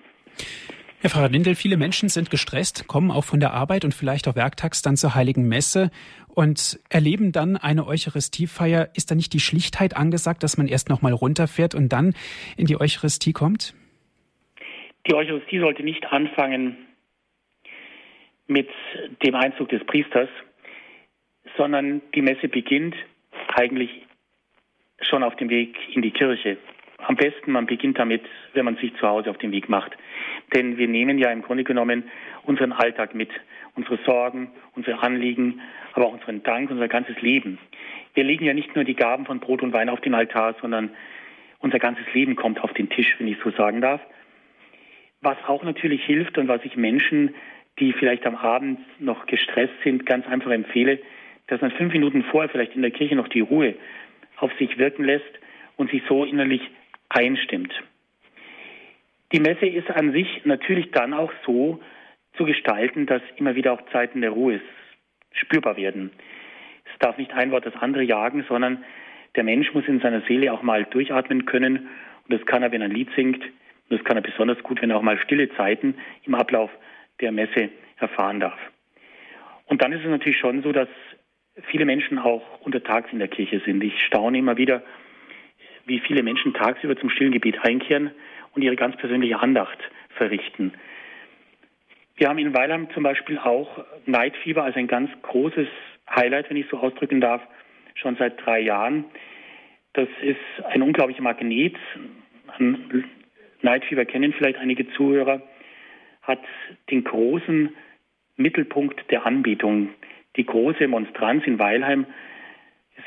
[1.00, 4.37] Herr Pfarrer Lindel, viele Menschen sind gestresst, kommen auch von der Arbeit und vielleicht auch
[4.37, 5.90] werktags dann zur Heiligen Messe
[6.28, 8.90] und erleben dann eine Eucharistiefeier.
[8.94, 12.14] Ist da nicht die Schlichtheit angesagt, dass man erst noch mal runterfährt und dann
[12.57, 13.74] in die Eucharistie kommt?
[15.09, 16.76] Die Eucharistie sollte nicht anfangen
[18.52, 18.68] mit
[19.24, 20.28] dem Einzug des Priesters,
[21.56, 22.94] sondern die Messe beginnt
[23.54, 24.06] eigentlich
[25.00, 26.58] schon auf dem Weg in die Kirche.
[26.98, 28.22] Am besten, man beginnt damit,
[28.54, 29.92] wenn man sich zu Hause auf den Weg macht.
[30.54, 32.04] Denn wir nehmen ja im Grunde genommen
[32.44, 33.30] unseren Alltag mit,
[33.74, 35.60] unsere Sorgen, unsere Anliegen,
[35.94, 37.58] aber auch unseren Dank, unser ganzes Leben.
[38.14, 40.90] Wir legen ja nicht nur die Gaben von Brot und Wein auf den Altar, sondern
[41.58, 44.00] unser ganzes Leben kommt auf den Tisch, wenn ich so sagen darf.
[45.22, 47.34] Was auch natürlich hilft und was ich Menschen,
[47.78, 50.98] die vielleicht am Abend noch gestresst sind, ganz einfach empfehle,
[51.46, 53.74] dass man fünf Minuten vorher vielleicht in der Kirche noch die Ruhe
[54.37, 55.24] auf sich wirken lässt
[55.76, 56.62] und sich so innerlich
[57.08, 57.72] einstimmt.
[59.32, 61.80] Die Messe ist an sich natürlich dann auch so
[62.37, 64.61] zu gestalten, dass immer wieder auch Zeiten der Ruhe
[65.32, 66.11] spürbar werden.
[66.92, 68.85] Es darf nicht ein Wort das andere jagen, sondern
[69.37, 71.88] der Mensch muss in seiner Seele auch mal durchatmen können.
[72.28, 73.42] Und das kann er, wenn er ein Lied singt.
[73.42, 76.70] Und das kann er besonders gut, wenn er auch mal stille Zeiten im Ablauf
[77.22, 78.58] der Messe erfahren darf.
[79.66, 80.88] Und dann ist es natürlich schon so, dass
[81.70, 83.82] viele Menschen auch untertags in der Kirche sind.
[83.82, 84.82] Ich staune immer wieder,
[85.87, 88.11] wie viele Menschen tagsüber zum stillen Gebet einkehren
[88.54, 89.78] und ihre ganz persönliche Andacht
[90.16, 90.72] verrichten.
[92.16, 95.68] Wir haben in Weilheim zum Beispiel auch Neidfieber als ein ganz großes
[96.14, 97.40] Highlight, wenn ich so ausdrücken darf,
[97.94, 99.06] schon seit drei Jahren.
[99.94, 101.76] Das ist ein unglaublicher Magnet.
[103.62, 105.42] Neidfieber kennen vielleicht einige Zuhörer,
[106.22, 106.40] hat
[106.90, 107.74] den großen
[108.37, 109.90] Mittelpunkt der Anbetung.
[110.37, 112.06] Die große Monstranz in Weilheim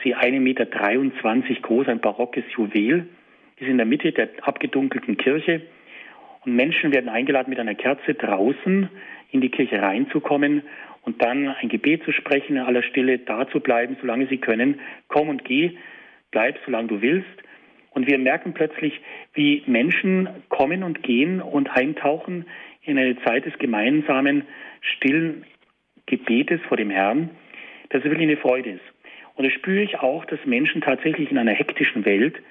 [0.04, 3.08] sie 1,23 Meter groß, ein barockes Juwel,
[3.58, 5.62] ist in der Mitte der abgedunkelten Kirche.
[6.45, 8.89] Und Menschen werden eingeladen, mit einer Kerze draußen
[9.32, 10.63] in die Kirche reinzukommen
[11.01, 14.80] und dann ein Gebet zu sprechen, in aller Stille da zu bleiben, solange sie können.
[15.08, 15.78] Komm und geh,
[16.32, 17.28] bleib, solange du willst.
[17.91, 18.99] Und wir merken plötzlich,
[19.34, 22.45] wie Menschen kommen und gehen und eintauchen
[22.86, 24.43] in eine Zeit des gemeinsamen,
[24.82, 25.45] stillen
[26.06, 27.30] Gebetes vor dem Herrn,
[27.89, 28.84] dass es wirklich eine Freude ist.
[29.36, 32.41] Und da spüre ich auch, dass Menschen tatsächlich in einer hektischen Welt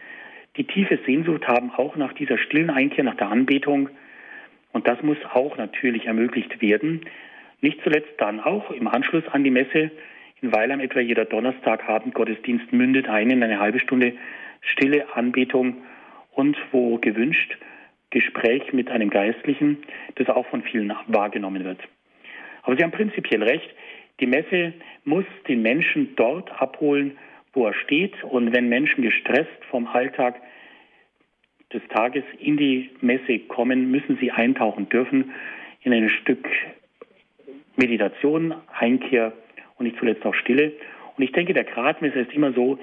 [0.57, 3.88] die tiefe Sehnsucht haben, auch nach dieser stillen Einkehr, nach der Anbetung.
[4.73, 7.07] Und das muss auch natürlich ermöglicht werden.
[7.61, 9.90] Nicht zuletzt dann auch im Anschluss an die Messe
[10.42, 14.12] in Weilheim etwa jeder Donnerstagabend Gottesdienst mündet ein in eine halbe Stunde
[14.61, 15.79] stille Anbetung
[16.33, 17.57] und wo gewünscht
[18.14, 19.83] Gespräch mit einem Geistlichen,
[20.14, 21.81] das auch von vielen wahrgenommen wird.
[22.62, 23.68] Aber Sie haben prinzipiell recht.
[24.20, 24.72] Die Messe
[25.05, 27.18] muss den Menschen dort abholen,
[27.53, 28.14] wo er steht.
[28.22, 30.40] Und wenn Menschen gestresst vom Alltag
[31.72, 35.33] des Tages in die Messe kommen, müssen sie eintauchen dürfen
[35.83, 36.48] in ein Stück
[37.77, 39.33] Meditation, Einkehr
[39.77, 40.72] und nicht zuletzt auch Stille.
[41.16, 42.79] Und ich denke, der Gradmesser ist immer so,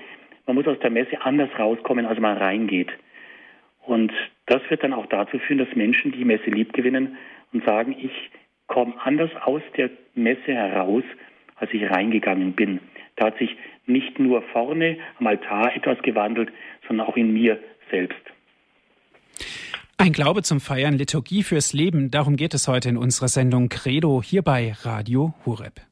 [0.45, 2.89] man muss aus der Messe anders rauskommen, als man reingeht.
[3.85, 4.11] Und
[4.45, 7.17] das wird dann auch dazu führen, dass Menschen die Messe liebgewinnen
[7.53, 8.11] und sagen, ich
[8.67, 11.03] komme anders aus der Messe heraus,
[11.55, 12.79] als ich reingegangen bin.
[13.15, 16.51] Da hat sich nicht nur vorne am Altar etwas gewandelt,
[16.87, 18.21] sondern auch in mir selbst.
[19.97, 24.23] Ein Glaube zum Feiern, Liturgie fürs Leben, darum geht es heute in unserer Sendung Credo
[24.23, 25.90] hier bei Radio Hureb.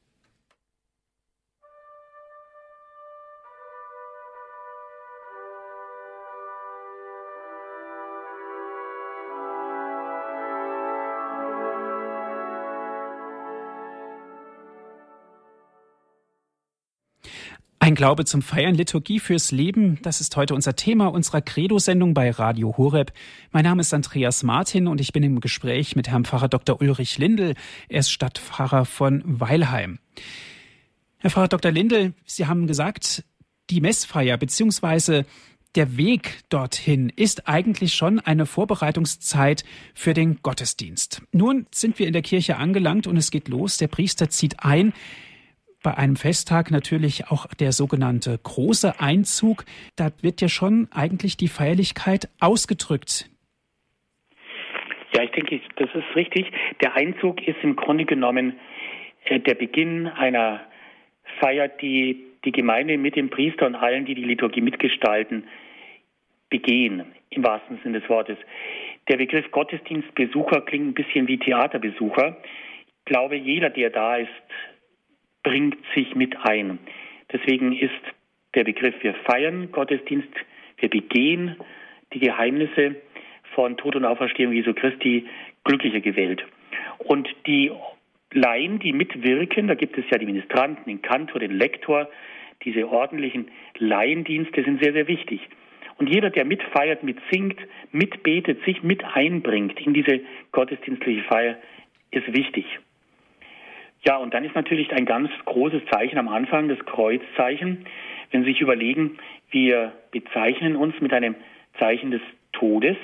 [18.00, 22.78] Glaube zum Feiern, Liturgie fürs Leben, das ist heute unser Thema unserer Credo-Sendung bei Radio
[22.78, 23.12] Horeb.
[23.52, 26.80] Mein Name ist Andreas Martin und ich bin im Gespräch mit Herrn Pfarrer Dr.
[26.80, 27.56] Ulrich Lindel.
[27.90, 30.00] Er ist Stadtpfarrer von Weilheim.
[31.18, 31.74] Herr Pfarrer Dr.
[31.74, 33.26] Lindel, Sie haben gesagt,
[33.70, 35.26] die Messfeier bzw.
[35.76, 41.22] der Weg dorthin ist eigentlich schon eine Vorbereitungszeit für den Gottesdienst.
[41.34, 43.76] Nun sind wir in der Kirche angelangt und es geht los.
[43.76, 44.94] Der Priester zieht ein
[45.84, 49.66] bei einem Festtag natürlich auch der sogenannte große Einzug.
[49.96, 53.30] Da wird ja schon eigentlich die Feierlichkeit ausgedrückt.
[55.16, 56.52] Ja, ich denke, das ist richtig.
[56.82, 58.60] Der Einzug ist im Grunde genommen
[59.26, 60.62] äh, der Beginn einer
[61.40, 65.48] Feier, die die Gemeinde mit dem Priester und allen, die die Liturgie mitgestalten,
[66.50, 68.38] begehen, im wahrsten Sinne des Wortes.
[69.10, 72.38] Der Begriff Gottesdienstbesucher klingt ein bisschen wie Theaterbesucher.
[73.00, 74.30] Ich glaube, jeder, der da ist,
[75.44, 76.80] bringt sich mit ein.
[77.32, 77.92] Deswegen ist
[78.56, 80.34] der Begriff, wir feiern Gottesdienst,
[80.78, 81.56] wir begehen
[82.14, 82.96] die Geheimnisse
[83.54, 85.28] von Tod und Auferstehung Jesu Christi
[85.64, 86.44] glücklicher gewählt.
[87.00, 87.72] Und die
[88.32, 92.10] Laien, die mitwirken, da gibt es ja die Ministranten, den Kantor, den Lektor,
[92.64, 95.42] diese ordentlichen Laiendienste sind sehr, sehr wichtig.
[95.98, 97.60] Und jeder, der mitfeiert, mitsingt,
[97.92, 100.22] mitbetet, sich mit einbringt in diese
[100.52, 101.58] gottesdienstliche Feier,
[102.12, 102.66] ist wichtig.
[104.06, 107.86] Ja, und dann ist natürlich ein ganz großes Zeichen am Anfang, das Kreuzzeichen.
[108.32, 109.18] Wenn Sie sich überlegen,
[109.52, 111.36] wir bezeichnen uns mit einem
[111.80, 112.22] Zeichen des
[112.54, 112.98] Todes,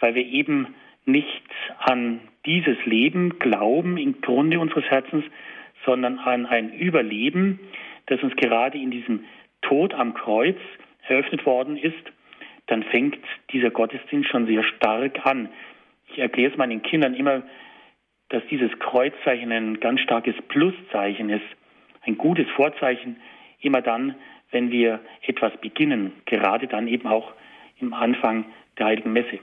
[0.00, 0.74] weil wir eben
[1.06, 1.42] nicht
[1.78, 5.24] an dieses Leben glauben im Grunde unseres Herzens,
[5.84, 7.60] sondern an ein Überleben,
[8.06, 9.24] das uns gerade in diesem
[9.62, 10.56] Tod am Kreuz
[11.06, 11.94] eröffnet worden ist,
[12.66, 13.18] dann fängt
[13.52, 15.48] dieser Gottesdienst schon sehr stark an.
[16.08, 17.42] Ich erkläre es meinen Kindern immer,
[18.34, 21.44] dass dieses Kreuzzeichen ein ganz starkes Pluszeichen ist,
[22.02, 23.16] ein gutes Vorzeichen,
[23.60, 24.16] immer dann,
[24.50, 27.32] wenn wir etwas beginnen, gerade dann eben auch
[27.80, 29.38] im Anfang der Heiligen Messe.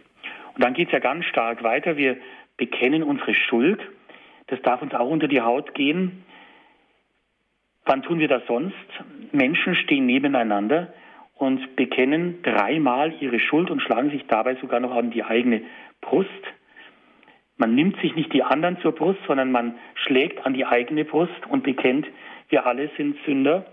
[0.56, 1.96] Und dann geht es ja ganz stark weiter.
[1.96, 2.18] Wir
[2.58, 3.80] bekennen unsere Schuld.
[4.48, 6.26] Das darf uns auch unter die Haut gehen.
[7.86, 8.76] Wann tun wir das sonst?
[9.32, 10.94] Menschen stehen nebeneinander
[11.36, 15.62] und bekennen dreimal ihre Schuld und schlagen sich dabei sogar noch an die eigene
[16.02, 16.28] Brust.
[17.62, 21.46] Man nimmt sich nicht die anderen zur Brust, sondern man schlägt an die eigene Brust
[21.48, 22.08] und bekennt,
[22.50, 23.68] wir alle sind Sünder.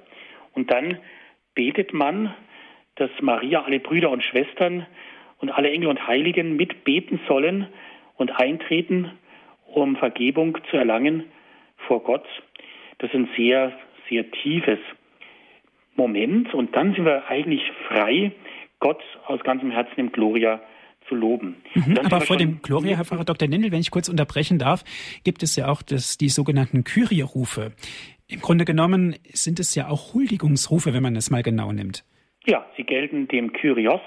[0.52, 0.98] Und dann
[1.54, 2.34] betet man,
[2.96, 4.84] dass Maria alle Brüder und Schwestern
[5.38, 7.66] und alle Engel und Heiligen mitbeten sollen
[8.18, 9.10] und eintreten,
[9.72, 11.24] um Vergebung zu erlangen
[11.86, 12.26] vor Gott.
[12.98, 13.72] Das ist ein sehr,
[14.10, 14.80] sehr tiefes
[15.96, 16.52] Moment.
[16.52, 18.32] Und dann sind wir eigentlich frei,
[18.80, 20.60] Gott aus ganzem Herzen im Gloria
[21.08, 21.56] zu loben.
[21.74, 23.48] Mhm, aber vor dem Gloria, Herr Pfarrer Dr.
[23.48, 24.84] Nindel, wenn ich kurz unterbrechen darf,
[25.24, 27.72] gibt es ja auch das, die sogenannten Kyrie-Rufe.
[28.28, 32.04] Im Grunde genommen sind es ja auch Huldigungsrufe, wenn man es mal genau nimmt.
[32.44, 34.00] Ja, sie gelten dem Kyrios.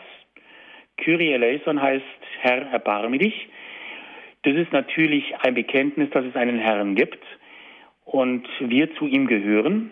[0.98, 2.04] Kyrie eleison heißt
[2.42, 3.50] Herr, erbarme dich.
[4.44, 7.24] Das ist natürlich ein Bekenntnis, dass es einen Herrn gibt
[8.06, 9.92] und wir zu ihm gehören.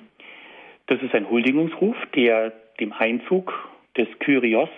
[0.88, 3.54] Das ist ein Huldigungsruf, der dem Einzug
[3.96, 4.70] des Kyrios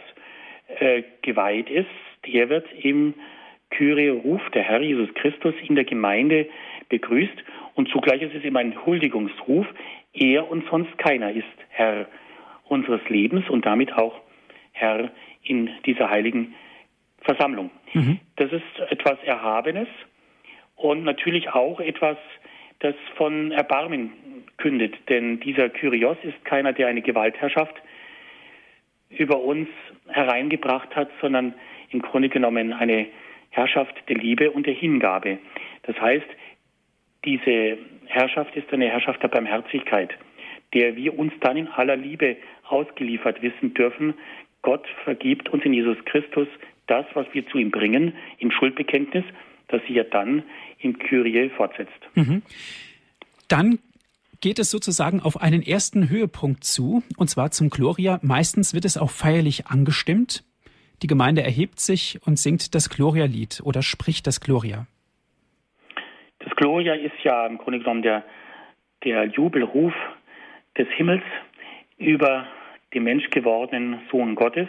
[0.79, 1.87] äh, geweiht ist.
[2.23, 3.13] Er wird im
[3.71, 6.47] Kyrie-Ruf der Herr Jesus Christus in der Gemeinde
[6.89, 7.43] begrüßt
[7.75, 9.65] und zugleich ist es eben ein Huldigungsruf.
[10.13, 12.07] Er und sonst keiner ist Herr
[12.65, 14.19] unseres Lebens und damit auch
[14.73, 15.11] Herr
[15.43, 16.53] in dieser heiligen
[17.21, 17.71] Versammlung.
[17.93, 18.19] Mhm.
[18.35, 19.87] Das ist etwas Erhabenes
[20.75, 22.17] und natürlich auch etwas,
[22.79, 24.11] das von Erbarmen
[24.57, 27.75] kündet, denn dieser Kyrios ist keiner, der eine Gewaltherrschaft
[29.09, 29.67] über uns
[30.07, 31.53] hereingebracht hat, sondern
[31.91, 33.07] im Grunde genommen eine
[33.49, 35.37] Herrschaft der Liebe und der Hingabe.
[35.83, 36.27] Das heißt,
[37.25, 40.11] diese Herrschaft ist eine Herrschaft der Barmherzigkeit,
[40.73, 44.13] der wir uns dann in aller Liebe ausgeliefert wissen dürfen.
[44.61, 46.47] Gott vergibt uns in Jesus Christus
[46.87, 49.23] das, was wir zu ihm bringen, im Schuldbekenntnis,
[49.67, 50.43] das sich ja dann
[50.79, 51.91] im Kyrie fortsetzt.
[52.15, 52.41] Mhm.
[53.47, 53.79] Dann
[54.41, 58.19] geht es sozusagen auf einen ersten Höhepunkt zu, und zwar zum Gloria.
[58.23, 60.43] Meistens wird es auch feierlich angestimmt.
[61.01, 64.85] Die Gemeinde erhebt sich und singt das Gloria-Lied oder spricht das Gloria.
[66.39, 68.23] Das Gloria ist ja im Grunde genommen der,
[69.03, 69.93] der Jubelruf
[70.77, 71.23] des Himmels
[71.97, 72.47] über
[72.93, 74.67] den menschgewordenen Sohn Gottes.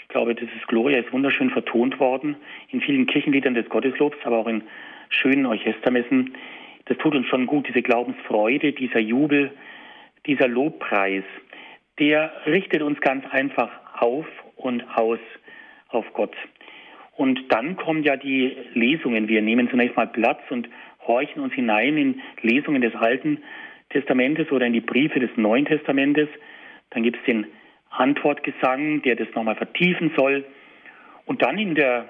[0.00, 2.36] Ich glaube, dieses Gloria ist wunderschön vertont worden
[2.70, 4.62] in vielen Kirchenliedern des Gotteslobs, aber auch in
[5.10, 6.34] schönen Orchestermessen.
[6.84, 9.52] Das tut uns schon gut, diese Glaubensfreude, dieser Jubel,
[10.26, 11.24] dieser Lobpreis,
[11.98, 14.26] der richtet uns ganz einfach auf
[14.58, 15.18] und aus
[15.88, 16.34] auf Gott.
[17.16, 19.26] Und dann kommen ja die Lesungen.
[19.28, 20.68] Wir nehmen zunächst mal Platz und
[21.06, 23.38] horchen uns hinein in Lesungen des Alten
[23.90, 26.28] Testamentes oder in die Briefe des Neuen Testamentes.
[26.90, 27.46] Dann gibt es den
[27.90, 30.44] Antwortgesang, der das nochmal vertiefen soll.
[31.24, 32.06] Und dann in der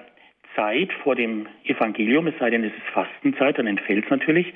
[0.55, 4.53] Zeit vor dem Evangelium, es sei denn, es ist Fastenzeit, dann entfällt es natürlich.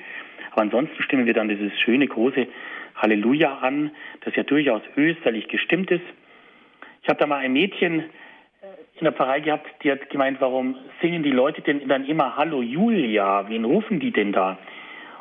[0.52, 2.46] Aber ansonsten stimmen wir dann dieses schöne, große
[2.94, 6.04] Halleluja an, das ja durchaus österlich gestimmt ist.
[7.04, 8.04] Ich habe da mal ein Mädchen äh,
[8.98, 12.62] in der Pfarrei gehabt, die hat gemeint, warum singen die Leute denn dann immer Hallo
[12.62, 13.46] Julia?
[13.46, 14.56] Wen rufen die denn da?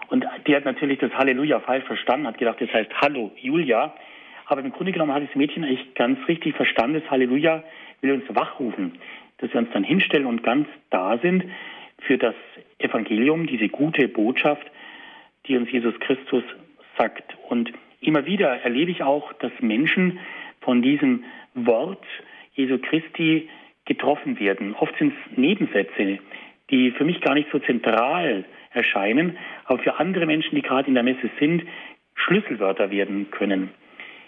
[0.08, 3.93] Und die hat natürlich das Halleluja falsch verstanden, hat gedacht, das heißt Hallo Julia.
[4.46, 7.65] Aber im Grunde genommen hat das Mädchen eigentlich ganz richtig verstanden, das Halleluja
[8.00, 8.98] will uns wachrufen,
[9.39, 11.43] dass wir uns dann hinstellen und ganz da sind
[12.00, 12.36] für das
[12.78, 14.65] Evangelium, diese gute Botschaft,
[15.48, 16.46] die uns Jesus Christus
[16.98, 17.36] sagt.
[17.50, 20.19] Und immer wieder erlebe ich auch, dass Menschen
[20.63, 21.23] von diesem
[21.54, 22.04] Wort
[22.56, 23.49] Jesu Christi
[23.86, 24.76] getroffen werden.
[24.76, 26.19] Oft sind es Nebensätze,
[26.69, 30.93] die für mich gar nicht so zentral erscheinen, aber für andere Menschen, die gerade in
[30.93, 31.63] der Messe sind,
[32.15, 33.69] Schlüsselwörter werden können.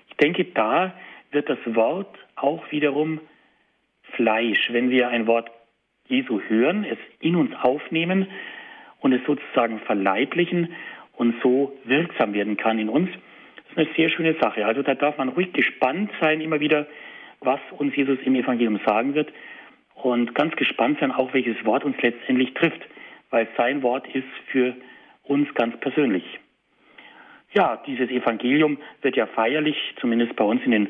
[0.10, 0.94] Ich denke, da
[1.32, 3.20] wird das Wort auch wiederum
[4.16, 5.50] Fleisch, wenn wir ein Wort
[6.08, 8.28] Jesu hören, es in uns aufnehmen
[9.00, 10.74] und es sozusagen verleiblichen
[11.14, 13.10] und so wirksam werden kann in uns.
[13.76, 14.66] Eine sehr schöne Sache.
[14.66, 16.88] Also da darf man ruhig gespannt sein, immer wieder,
[17.42, 19.32] was uns Jesus im Evangelium sagen wird
[19.96, 22.82] und ganz gespannt sein, auch welches Wort uns letztendlich trifft,
[23.32, 24.76] weil sein Wort ist für
[25.24, 26.24] uns ganz persönlich.
[27.54, 30.90] Ja, dieses Evangelium wird ja feierlich, zumindest bei uns in den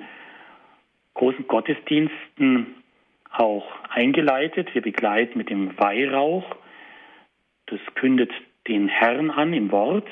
[1.14, 2.76] großen Gottesdiensten,
[3.32, 4.74] auch eingeleitet.
[4.74, 6.56] Wir begleiten mit dem Weihrauch.
[7.66, 8.32] Das kündet
[8.68, 10.08] den Herrn an im Wort.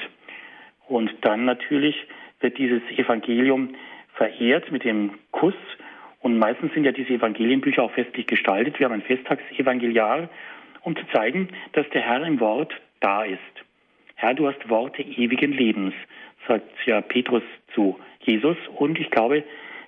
[0.88, 1.96] Und dann natürlich
[2.44, 3.76] wird dieses Evangelium
[4.16, 5.56] verehrt mit dem Kuss.
[6.20, 8.80] Und meistens sind ja diese Evangelienbücher auch festlich gestaltet.
[8.80, 10.30] Wir haben ein Festtagsevangeliar,
[10.82, 13.40] um zu zeigen, dass der Herr im Wort da ist.
[14.16, 15.94] Herr, du hast Worte ewigen Lebens
[16.48, 18.58] sagt ja Petrus zu Jesus.
[18.76, 19.44] Und ich glaube,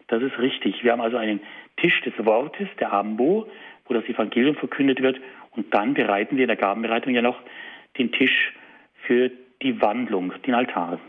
[0.07, 0.83] das ist richtig.
[0.83, 1.41] Wir haben also einen
[1.77, 3.47] Tisch des Wortes, der Ambo,
[3.85, 5.19] wo das Evangelium verkündet wird.
[5.51, 7.39] Und dann bereiten wir in der Gabenbereitung ja noch
[7.97, 8.53] den Tisch
[9.05, 10.99] für die Wandlung, den Altar.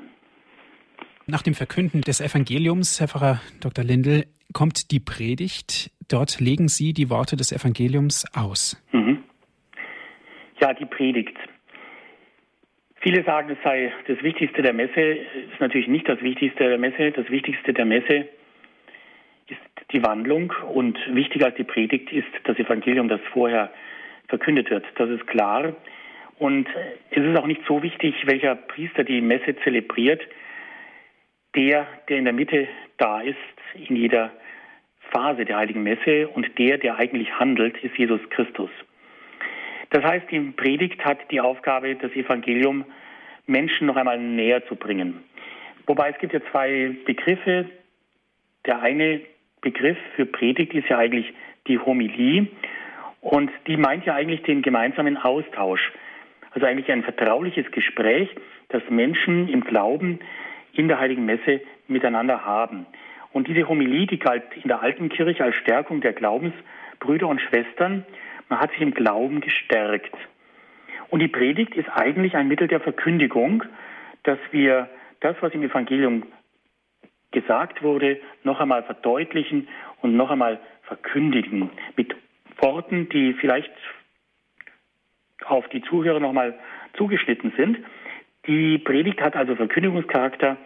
[1.29, 3.85] Nach dem Verkünden des Evangeliums, Herr Pfarrer Dr.
[3.85, 5.91] Lindel, kommt die Predigt.
[6.09, 8.81] Dort legen Sie die Worte des Evangeliums aus.
[8.93, 9.25] Mhm.
[10.61, 11.37] Ja, die Predigt.
[13.01, 15.01] Viele sagen, es sei das Wichtigste der Messe.
[15.01, 17.11] Ist natürlich nicht das Wichtigste der Messe.
[17.11, 18.29] Das Wichtigste der Messe
[19.49, 19.59] ist
[19.91, 23.73] die Wandlung und wichtiger als die Predigt ist das Evangelium, das vorher
[24.29, 24.85] verkündet wird.
[24.95, 25.75] Das ist klar.
[26.39, 26.69] Und
[27.11, 30.23] es ist auch nicht so wichtig, welcher Priester die Messe zelebriert.
[31.57, 33.37] Der, der in der Mitte da ist,
[33.89, 34.31] in jeder
[35.11, 38.71] Phase der heiligen Messe und der, der eigentlich handelt, ist Jesus Christus.
[39.91, 42.85] Das heißt, die Predigt hat die Aufgabe, das Evangelium
[43.47, 45.23] Menschen noch einmal näher zu bringen.
[45.87, 47.67] Wobei es gibt ja zwei Begriffe.
[48.67, 49.21] Der eine
[49.61, 51.33] Begriff für Predigt ist ja eigentlich
[51.69, 52.49] die Homilie
[53.21, 55.93] und die meint ja eigentlich den gemeinsamen Austausch.
[56.51, 58.29] Also eigentlich ein vertrauliches Gespräch,
[58.69, 60.21] das Menschen im Glauben
[60.79, 62.87] in der Heiligen Messe miteinander haben.
[63.33, 68.05] Und diese Homilie, die galt in der alten Kirche als Stärkung der Glaubensbrüder und Schwestern
[68.49, 70.15] man hat sich im Glauben gestärkt.
[71.09, 73.65] Und die Predigt ist eigentlich ein Mittel der Verkündigung,
[74.23, 74.89] dass wir
[75.21, 76.25] das, was im Evangelium
[77.31, 79.69] gesagt wurde, noch einmal verdeutlichen
[80.01, 81.71] und noch einmal verkündigen.
[81.97, 82.15] Mit
[82.59, 83.73] Worten, die vielleicht
[85.45, 86.59] auf die Zuhörer noch einmal
[86.97, 87.79] zugeschnitten sind.
[88.47, 90.57] Die Predigt hat also Verkündigungscharakter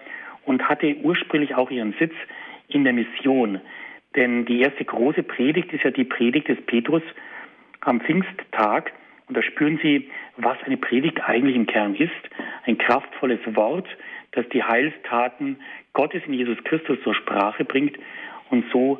[0.45, 2.14] und hatte ursprünglich auch ihren Sitz
[2.68, 3.61] in der Mission.
[4.16, 7.03] Denn die erste große Predigt ist ja die Predigt des Petrus
[7.80, 8.93] am Pfingsttag
[9.30, 12.11] und da spüren Sie, was eine Predigt eigentlich im Kern ist.
[12.64, 13.86] Ein kraftvolles Wort,
[14.32, 15.61] das die Heilstaten
[15.93, 17.97] Gottes in Jesus Christus zur Sprache bringt
[18.51, 18.99] und so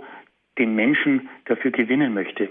[0.57, 2.49] den Menschen dafür gewinnen möchte.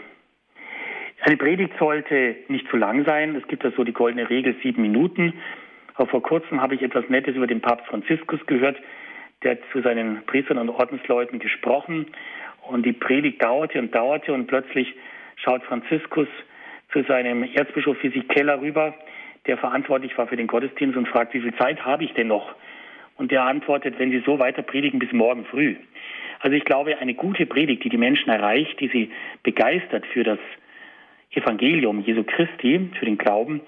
[1.21, 3.35] Eine Predigt sollte nicht zu lang sein.
[3.35, 5.33] Es gibt ja so die goldene Regel sieben Minuten.
[6.05, 8.77] Vor kurzem habe ich etwas Nettes über den Papst Franziskus gehört.
[9.43, 12.07] Der zu seinen Priestern und Ordensleuten gesprochen
[12.67, 14.93] und die Predigt dauerte und dauerte und plötzlich
[15.37, 16.27] schaut Franziskus
[16.91, 18.93] zu seinem Erzbischof Physik Keller rüber,
[19.47, 22.53] der verantwortlich war für den Gottesdienst und fragt, wie viel Zeit habe ich denn noch?
[23.15, 25.75] Und der antwortet, wenn Sie so weiter predigen bis morgen früh.
[26.39, 29.11] Also ich glaube, eine gute Predigt, die die Menschen erreicht, die sie
[29.43, 30.39] begeistert für das
[31.31, 33.61] Evangelium Jesu Christi, für den Glauben,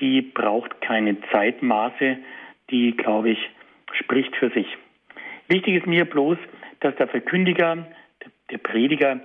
[0.00, 2.18] die braucht keine Zeitmaße,
[2.70, 3.38] die, glaube ich,
[3.92, 4.66] spricht für sich.
[5.48, 6.38] Wichtig ist mir bloß,
[6.80, 7.86] dass der Verkündiger,
[8.50, 9.20] der Prediger,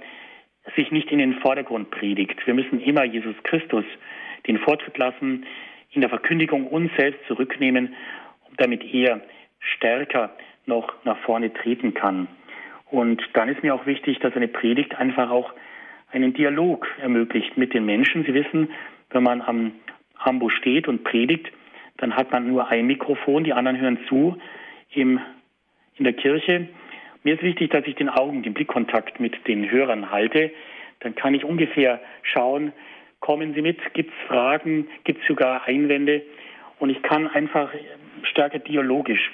[0.76, 2.46] sich nicht in den Vordergrund predigt.
[2.46, 3.86] Wir müssen immer Jesus Christus
[4.48, 5.46] den Vortritt lassen,
[5.92, 7.96] in der Verkündigung uns selbst zurücknehmen,
[8.58, 9.22] damit er
[9.60, 12.28] stärker noch nach vorne treten kann.
[12.90, 15.54] Und dann ist mir auch wichtig, dass eine Predigt einfach auch
[16.12, 18.24] einen Dialog ermöglicht mit den Menschen.
[18.26, 18.70] Sie wissen,
[19.10, 19.74] wenn man am
[20.24, 21.52] Ambo steht und predigt,
[21.98, 24.38] dann hat man nur ein Mikrofon, die anderen hören zu
[24.94, 25.20] im,
[25.96, 26.68] in der Kirche.
[27.24, 30.52] Mir ist wichtig, dass ich den Augen, den Blickkontakt mit den Hörern halte.
[31.02, 32.74] Dann kann ich ungefähr schauen,
[33.20, 36.24] kommen Sie mit, gibt es Fragen, gibt es sogar Einwände.
[36.80, 37.72] Und ich kann einfach
[38.24, 39.32] stärker dialogisch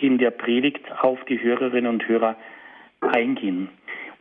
[0.00, 2.36] in der Predigt auf die Hörerinnen und Hörer
[3.00, 3.68] eingehen.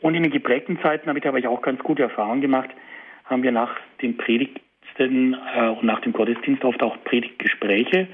[0.01, 2.69] Und in den geprägten Zeiten, damit habe ich auch ganz gute Erfahrungen gemacht,
[3.25, 4.59] haben wir nach den Predigten
[4.99, 8.07] äh, und nach dem Gottesdienst oft auch Predigtgespräche,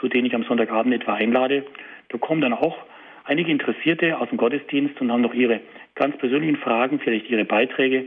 [0.00, 1.64] zu denen ich am Sonntagabend etwa einlade.
[2.08, 2.76] Da kommen dann auch
[3.24, 5.60] einige Interessierte aus dem Gottesdienst und haben noch ihre
[5.94, 8.04] ganz persönlichen Fragen, vielleicht ihre Beiträge.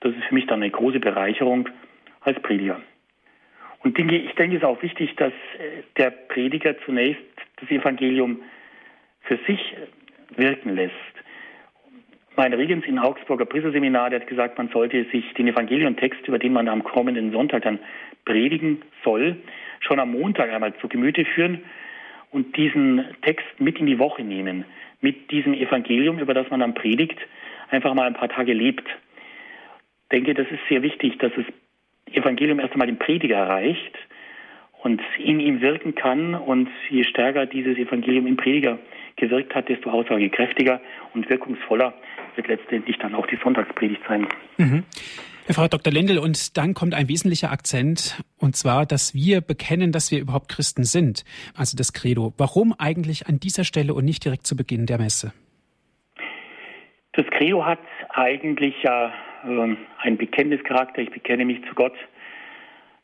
[0.00, 1.68] Das ist für mich dann eine große Bereicherung
[2.20, 2.80] als Prediger.
[3.82, 7.22] Und ich denke, es ist auch wichtig, dass äh, der Prediger zunächst
[7.60, 8.40] das Evangelium
[9.22, 9.74] für sich
[10.36, 10.92] wirken lässt.
[12.34, 16.54] Mein Regens in Augsburger Priesterseminar, der hat gesagt, man sollte sich den Evangelientext, über den
[16.54, 17.78] man am kommenden Sonntag dann
[18.24, 19.36] predigen soll,
[19.80, 21.60] schon am Montag einmal zu Gemüte führen
[22.30, 24.64] und diesen Text mit in die Woche nehmen,
[25.02, 27.18] mit diesem Evangelium, über das man dann predigt,
[27.68, 28.86] einfach mal ein paar Tage lebt.
[30.04, 31.44] Ich denke, das ist sehr wichtig, dass das
[32.14, 33.98] Evangelium erst einmal den Prediger erreicht
[34.82, 36.34] und in ihm wirken kann.
[36.34, 38.78] Und je stärker dieses Evangelium im Prediger
[39.16, 40.80] gewirkt hat, desto aussagekräftiger
[41.14, 41.94] und wirkungsvoller
[42.36, 44.26] wird letztendlich dann auch die Sonntagspredigt sein.
[44.58, 44.84] Mhm.
[45.50, 45.92] Frau Dr.
[45.92, 50.48] Lendl, und dann kommt ein wesentlicher Akzent, und zwar, dass wir bekennen, dass wir überhaupt
[50.48, 51.24] Christen sind,
[51.56, 52.32] also das Credo.
[52.38, 55.32] Warum eigentlich an dieser Stelle und nicht direkt zu Beginn der Messe?
[57.12, 59.12] Das Credo hat eigentlich ja
[59.44, 61.02] äh, einen Bekenntnischarakter.
[61.02, 61.94] Ich bekenne mich zu Gott,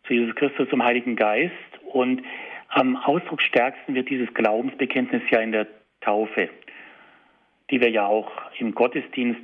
[0.06, 1.52] zu Jesus Christus, zum Heiligen Geist.
[1.92, 2.22] Und
[2.68, 5.66] am ausdrucksstärksten wird dieses Glaubensbekenntnis ja in der
[6.00, 6.48] Taufe,
[7.70, 9.40] die wir ja auch im Gottesdienst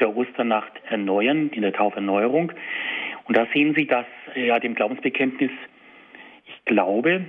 [0.00, 2.52] der Osternacht erneuern, in der Tauferneuerung.
[3.24, 5.50] Und da sehen Sie, dass ja dem Glaubensbekenntnis,
[6.46, 7.24] ich glaube,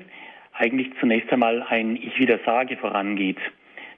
[0.53, 3.37] eigentlich zunächst einmal ein Ich widersage vorangeht.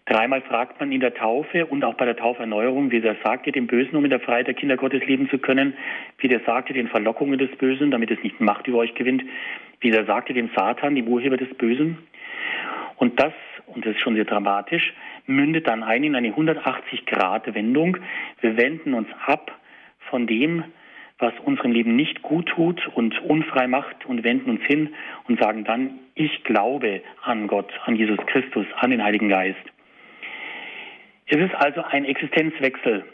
[0.06, 3.66] Dreimal fragt man in der Taufe und auch bei der Tauferneuerung, wie er sagte dem
[3.66, 5.74] Bösen, um in der Freiheit der Kinder Gottes leben zu können,
[6.20, 9.24] wie der sagte den Verlockungen des Bösen, damit es nicht Macht über euch gewinnt,
[9.80, 11.98] wie der sagte dem Satan, dem Urheber des Bösen.
[12.98, 13.34] Und das,
[13.68, 14.94] und das ist schon sehr dramatisch,
[15.26, 17.98] mündet dann ein in eine 180-Grad-Wendung.
[18.42, 19.52] Wir wenden uns ab
[20.10, 20.64] von dem,
[21.18, 24.94] was unserem Leben nicht gut tut und unfrei macht und wenden uns hin
[25.28, 29.64] und sagen dann, ich glaube an Gott, an Jesus Christus, an den Heiligen Geist.
[31.28, 33.06] Es ist also ein Existenzwechsel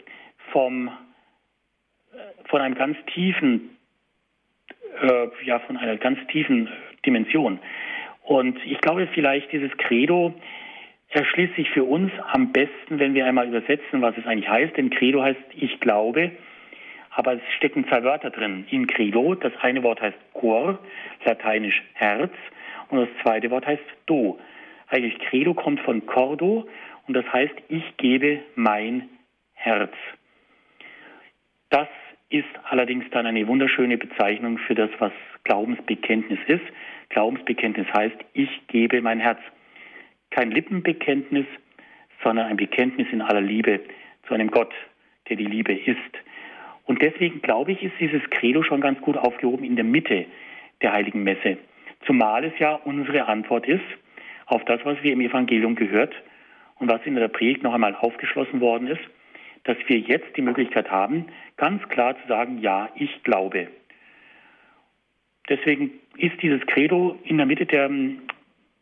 [0.50, 3.76] vom, äh, von einem ganz tiefen,
[5.00, 6.68] äh, ja, von einer ganz tiefen
[7.04, 7.58] Dimension.
[8.24, 10.34] Und ich glaube vielleicht dieses Credo
[11.10, 14.76] erschließt sich für uns am besten, wenn wir einmal übersetzen, was es eigentlich heißt.
[14.76, 16.32] Denn Credo heißt ich glaube,
[17.10, 18.66] aber es stecken zwei Wörter drin.
[18.70, 20.78] In Credo, das eine Wort heißt Cor,
[21.24, 22.32] lateinisch Herz,
[22.88, 24.38] und das zweite Wort heißt Do.
[24.88, 26.68] Eigentlich Credo kommt von Cordo
[27.06, 29.08] und das heißt, ich gebe mein
[29.54, 29.92] Herz.
[31.70, 31.88] Das
[32.32, 35.12] ist allerdings dann eine wunderschöne Bezeichnung für das, was
[35.44, 36.64] Glaubensbekenntnis ist.
[37.10, 39.38] Glaubensbekenntnis heißt, ich gebe mein Herz.
[40.30, 41.46] Kein Lippenbekenntnis,
[42.24, 43.80] sondern ein Bekenntnis in aller Liebe
[44.26, 44.72] zu einem Gott,
[45.28, 45.98] der die Liebe ist.
[46.84, 50.26] Und deswegen glaube ich, ist dieses Credo schon ganz gut aufgehoben in der Mitte
[50.80, 51.58] der heiligen Messe.
[52.06, 53.84] Zumal es ja unsere Antwort ist
[54.46, 56.14] auf das, was wir im Evangelium gehört
[56.76, 59.00] und was in der Predigt noch einmal aufgeschlossen worden ist,
[59.64, 63.68] dass wir jetzt die Möglichkeit haben, ganz klar zu sagen, ja, ich glaube.
[65.48, 67.90] Deswegen ist dieses Credo in der Mitte der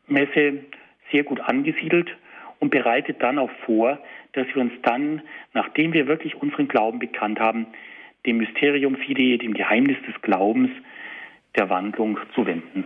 [0.06, 0.64] Messe
[1.12, 2.08] sehr gut angesiedelt
[2.58, 3.98] und bereitet dann auch vor,
[4.32, 5.22] dass wir uns dann,
[5.54, 7.66] nachdem wir wirklich unseren Glauben bekannt haben,
[8.26, 10.70] dem Mysterium Fidei, dem Geheimnis des Glaubens,
[11.56, 12.84] der Wandlung zuwenden.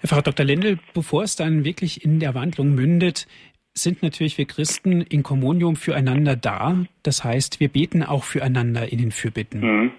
[0.00, 0.46] Herr Pfarrer Dr.
[0.46, 3.26] Lendl, bevor es dann wirklich in der Wandlung mündet,
[3.74, 6.84] sind natürlich wir Christen in Kommunium füreinander da.
[7.02, 9.60] Das heißt, wir beten auch füreinander in den Fürbitten.
[9.60, 9.90] Mhm.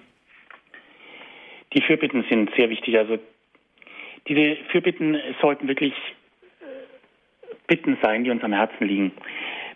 [1.73, 2.97] Die Fürbitten sind sehr wichtig.
[2.97, 3.17] Also
[4.27, 5.93] diese Fürbitten sollten wirklich
[7.67, 9.11] Bitten sein, die uns am Herzen liegen.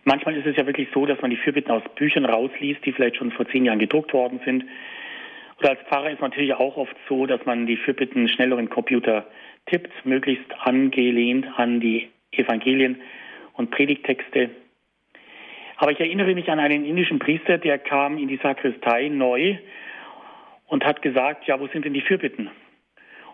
[0.03, 3.17] Manchmal ist es ja wirklich so, dass man die Fürbitten aus Büchern rausliest, die vielleicht
[3.17, 4.65] schon vor zehn Jahren gedruckt worden sind.
[5.59, 9.25] Oder als Pfarrer ist natürlich auch oft so, dass man die Fürbitten schneller im Computer
[9.65, 13.01] tippt, möglichst angelehnt an die Evangelien
[13.57, 14.49] und Predigtexte.
[15.77, 19.57] Aber ich erinnere mich an einen indischen Priester, der kam in die Sakristei neu
[20.67, 22.49] und hat gesagt, ja, wo sind denn die Fürbitten?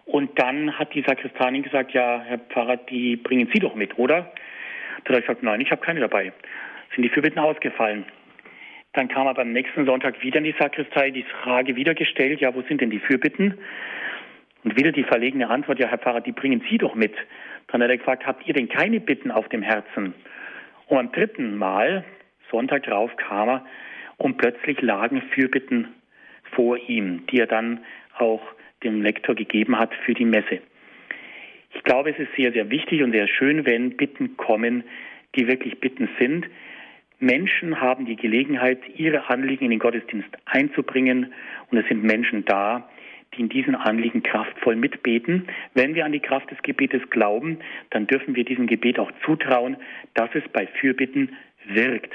[0.05, 4.33] Und dann hat die Sakristanin gesagt, ja, Herr Pfarrer, die bringen Sie doch mit, oder?
[5.05, 6.33] Da hat er gesagt, nein, ich habe keine dabei.
[6.93, 8.05] Sind die Fürbitten ausgefallen.
[8.91, 12.53] Dann kam er beim nächsten Sonntag wieder in die Sakristei, die Frage wieder gestellt, ja,
[12.53, 13.57] wo sind denn die Fürbitten?
[14.63, 17.13] Und wieder die verlegene Antwort, ja, Herr Pfarrer, die bringen Sie doch mit.
[17.67, 20.13] Dann hat er gefragt, habt ihr denn keine Bitten auf dem Herzen?
[20.87, 22.03] Und am dritten Mal,
[22.51, 23.65] Sonntag drauf, kam er
[24.17, 25.87] und plötzlich lagen Fürbitten
[26.51, 27.79] vor ihm, die er dann
[28.17, 28.41] auch
[28.83, 30.59] dem Lektor gegeben hat für die Messe.
[31.73, 34.83] Ich glaube, es ist sehr, sehr wichtig und sehr schön, wenn Bitten kommen,
[35.35, 36.47] die wirklich Bitten sind.
[37.19, 41.33] Menschen haben die Gelegenheit, ihre Anliegen in den Gottesdienst einzubringen
[41.71, 42.89] und es sind Menschen da,
[43.35, 45.47] die in diesen Anliegen kraftvoll mitbeten.
[45.73, 47.59] Wenn wir an die Kraft des Gebetes glauben,
[47.89, 49.77] dann dürfen wir diesem Gebet auch zutrauen,
[50.13, 52.13] dass es bei Fürbitten wirkt.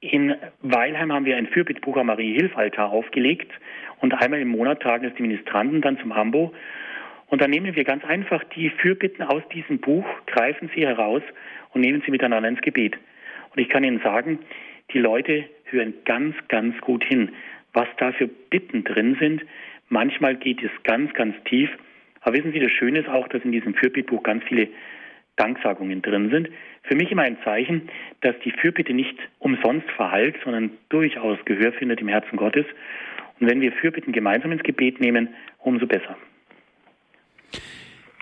[0.00, 3.52] In Weilheim haben wir ein Fürbittbuch am Marie-Hilf-Altar aufgelegt
[4.00, 6.52] und einmal im Monat tragen es die Ministranten dann zum Ambo.
[7.28, 11.22] Und dann nehmen wir ganz einfach die Fürbitten aus diesem Buch, greifen sie heraus
[11.72, 12.98] und nehmen sie miteinander ins Gebet.
[13.54, 14.40] Und ich kann Ihnen sagen,
[14.92, 17.30] die Leute hören ganz, ganz gut hin,
[17.72, 19.42] was da für Bitten drin sind.
[19.92, 21.68] Manchmal geht es ganz, ganz tief.
[22.22, 24.68] Aber wissen Sie, das Schöne ist auch, dass in diesem Fürbittbuch ganz viele
[25.36, 26.48] Danksagungen drin sind.
[26.84, 27.90] Für mich immer ein Zeichen,
[28.22, 32.64] dass die Fürbitte nicht umsonst verhallt, sondern durchaus Gehör findet im Herzen Gottes.
[33.38, 35.28] Und wenn wir Fürbitten gemeinsam ins Gebet nehmen,
[35.58, 36.16] umso besser.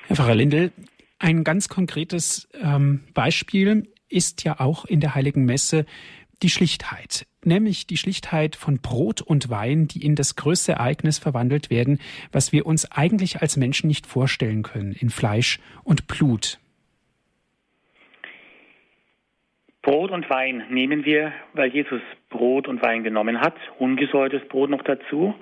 [0.09, 0.73] Herr Pfarrer Lindel,
[1.21, 5.87] ein ganz konkretes ähm, Beispiel ist ja auch in der Heiligen Messe
[6.43, 11.71] die Schlichtheit, nämlich die Schlichtheit von Brot und Wein, die in das größte Ereignis verwandelt
[11.71, 12.01] werden,
[12.33, 16.59] was wir uns eigentlich als Menschen nicht vorstellen können, in Fleisch und Blut.
[19.83, 24.83] Brot und Wein nehmen wir, weil Jesus Brot und Wein genommen hat, ungesäuertes Brot noch
[24.83, 25.35] dazu.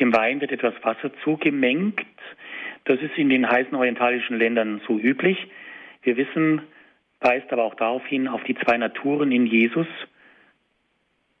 [0.00, 2.00] Dem Wein wird etwas Wasser zugemengt.
[2.84, 5.38] Das ist in den heißen orientalischen Ländern so üblich.
[6.02, 6.62] Wir wissen,
[7.20, 9.86] weist aber auch darauf hin, auf die zwei Naturen in Jesus,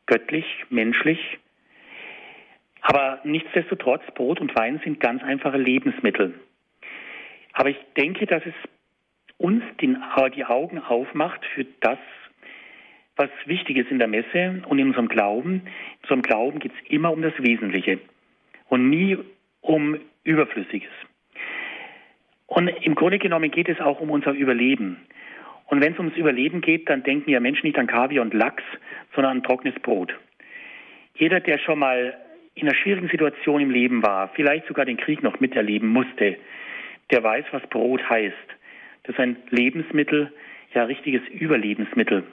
[0.08, 1.38] göttlich, menschlich.
[2.80, 6.34] Aber nichtsdestotrotz, Brot und Wein sind ganz einfache Lebensmittel.
[7.52, 8.54] Aber ich denke, dass es
[9.36, 11.98] uns die Augen aufmacht für das,
[13.16, 15.62] was wichtig ist in der Messe und in unserem Glauben.
[15.62, 18.00] In unserem Glauben geht es immer um das Wesentliche
[18.68, 19.18] und nie
[19.60, 20.90] um Überflüssiges.
[22.46, 24.96] Und im Grunde genommen geht es auch um unser Überleben.
[25.68, 28.64] Und wenn es ums Überleben geht, dann denken ja Menschen nicht an Kaviar und Lachs,
[29.14, 30.14] sondern an trockenes Brot.
[31.14, 32.16] Jeder, der schon mal
[32.54, 36.36] in einer schwierigen Situation im Leben war, vielleicht sogar den Krieg noch miterleben musste,
[37.10, 38.34] der weiß, was Brot heißt.
[39.04, 40.32] Das ist ein Lebensmittel,
[40.74, 42.24] ja richtiges Überlebensmittel.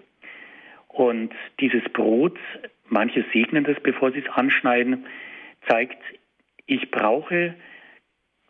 [0.87, 2.37] Und dieses Brot,
[2.87, 5.05] manche segnen das, bevor sie es anschneiden,
[5.67, 6.01] zeigt,
[6.65, 7.55] ich brauche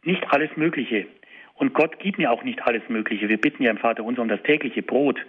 [0.03, 1.07] nicht alles Mögliche.
[1.55, 3.29] Und Gott gibt mir auch nicht alles Mögliche.
[3.29, 5.19] Wir bitten ja im Vater unser um das tägliche Brot.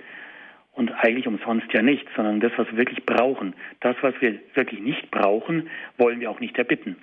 [0.72, 3.55] Und eigentlich umsonst ja nicht, sondern das, was wir wirklich brauchen.
[3.81, 6.97] Das, was wir wirklich nicht brauchen, wollen wir auch nicht erbitten.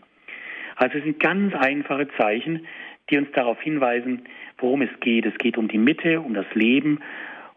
[0.76, 2.68] Also es sind ganz einfache Zeichen,
[3.10, 4.26] die uns darauf hinweisen,
[4.58, 5.26] worum es geht.
[5.26, 7.00] Es geht um die Mitte, um das Leben,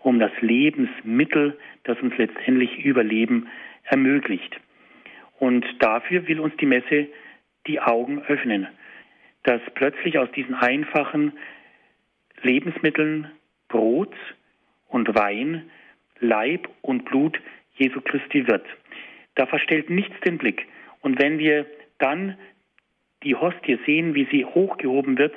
[0.03, 3.49] um das Lebensmittel, das uns letztendlich Überleben
[3.85, 4.57] ermöglicht.
[5.39, 7.09] Und dafür will uns die Messe
[7.67, 8.69] die Augen öffnen,
[9.43, 11.33] dass plötzlich aus diesen einfachen
[12.43, 13.30] Lebensmitteln
[13.68, 14.14] Brot
[14.89, 15.70] und Wein
[16.20, 17.39] Leib und Blut
[17.74, 18.64] Jesu Christi wird.
[19.34, 20.66] Da verstellt nichts den Blick.
[21.01, 21.66] Und wenn wir
[21.99, 22.37] dann
[23.22, 25.34] die Hostie sehen, wie sie hochgehoben wird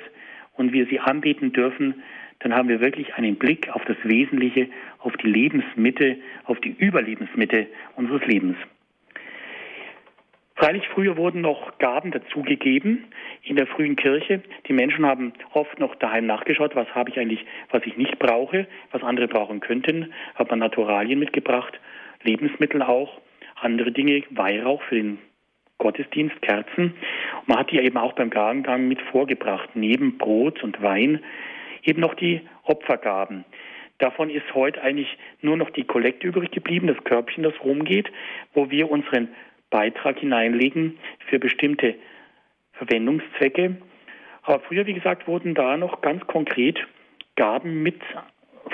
[0.54, 2.02] und wir sie anbeten dürfen,
[2.40, 7.66] dann haben wir wirklich einen Blick auf das Wesentliche, auf die Lebensmitte, auf die Überlebensmitte
[7.96, 8.56] unseres Lebens.
[10.60, 13.06] Freilich früher wurden noch Gaben dazugegeben
[13.42, 14.42] in der frühen Kirche.
[14.68, 18.66] Die Menschen haben oft noch daheim nachgeschaut, was habe ich eigentlich, was ich nicht brauche,
[18.92, 20.12] was andere brauchen könnten.
[20.34, 21.80] Hat man Naturalien mitgebracht,
[22.24, 23.22] Lebensmittel auch,
[23.58, 25.18] andere Dinge, Weihrauch für den
[25.78, 26.92] Gottesdienst, Kerzen.
[27.46, 31.24] Man hat die eben auch beim Gabengang mit vorgebracht, neben Brot und Wein
[31.84, 33.46] eben noch die Opfergaben.
[33.96, 38.12] Davon ist heute eigentlich nur noch die Kollekte übrig geblieben, das Körbchen, das rumgeht,
[38.52, 39.28] wo wir unseren
[39.70, 40.98] Beitrag hineinlegen
[41.28, 41.94] für bestimmte
[42.72, 43.76] Verwendungszwecke.
[44.42, 46.78] Aber früher, wie gesagt, wurden da noch ganz konkret
[47.36, 48.00] Gaben mit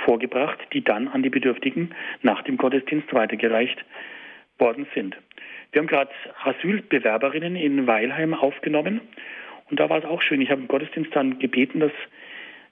[0.04, 3.84] vorgebracht, die dann an die Bedürftigen nach dem Gottesdienst weitergereicht
[4.58, 5.16] worden sind.
[5.72, 6.10] Wir haben gerade
[6.42, 9.00] Asylbewerberinnen in Weilheim aufgenommen
[9.68, 10.40] und da war es auch schön.
[10.40, 11.92] Ich habe im Gottesdienst dann gebeten, dass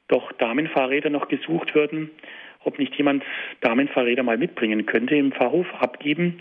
[0.09, 2.11] doch Damenfahrräder noch gesucht würden,
[2.65, 3.25] ob nicht jemand
[3.61, 6.41] Damenfahrräder mal mitbringen könnte, im Pfarrhof abgeben.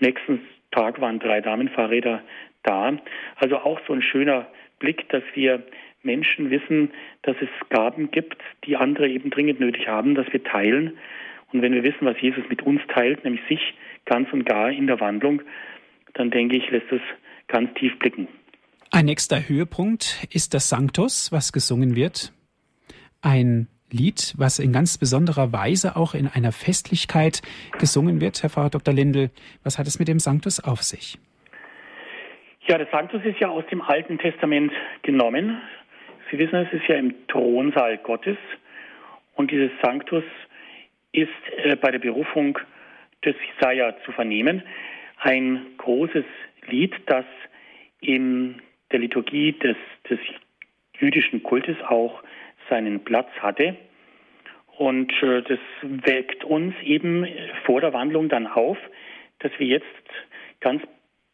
[0.00, 0.40] Nächsten
[0.72, 2.22] Tag waren drei Damenfahrräder
[2.64, 2.96] da.
[3.36, 4.48] Also auch so ein schöner
[4.78, 5.62] Blick, dass wir
[6.02, 6.90] Menschen wissen,
[7.22, 10.98] dass es Gaben gibt, die andere eben dringend nötig haben, dass wir teilen.
[11.52, 14.86] Und wenn wir wissen, was Jesus mit uns teilt, nämlich sich ganz und gar in
[14.86, 15.42] der Wandlung,
[16.14, 17.00] dann denke ich, lässt es
[17.46, 18.28] ganz tief blicken.
[18.90, 22.32] Ein nächster Höhepunkt ist das Sanctus, was gesungen wird.
[23.22, 27.42] Ein Lied, was in ganz besonderer Weise auch in einer Festlichkeit
[27.78, 28.42] gesungen wird.
[28.42, 28.94] Herr Pfarrer Dr.
[28.94, 29.30] Lindel,
[29.64, 31.18] was hat es mit dem Sanctus auf sich?
[32.66, 34.72] Ja, der Sanctus ist ja aus dem Alten Testament
[35.02, 35.60] genommen.
[36.30, 38.38] Sie wissen, es ist ja im Thronsaal Gottes.
[39.34, 40.24] Und dieses Sanctus
[41.12, 42.58] ist äh, bei der Berufung
[43.24, 44.62] des Jesaja zu vernehmen.
[45.18, 46.24] Ein großes
[46.68, 47.24] Lied, das
[48.00, 49.76] in der Liturgie des,
[50.08, 50.18] des
[50.98, 52.22] jüdischen Kultes auch
[52.72, 53.76] seinen Platz hatte.
[54.78, 57.26] Und äh, das weckt uns eben
[57.66, 58.78] vor der Wandlung dann auf,
[59.40, 59.86] dass wir jetzt
[60.60, 60.82] ganz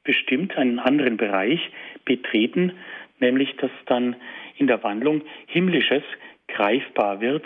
[0.02, 1.60] bestimmt einen anderen Bereich
[2.04, 2.72] betreten,
[3.20, 4.16] nämlich dass dann
[4.56, 6.02] in der Wandlung Himmlisches
[6.48, 7.44] greifbar wird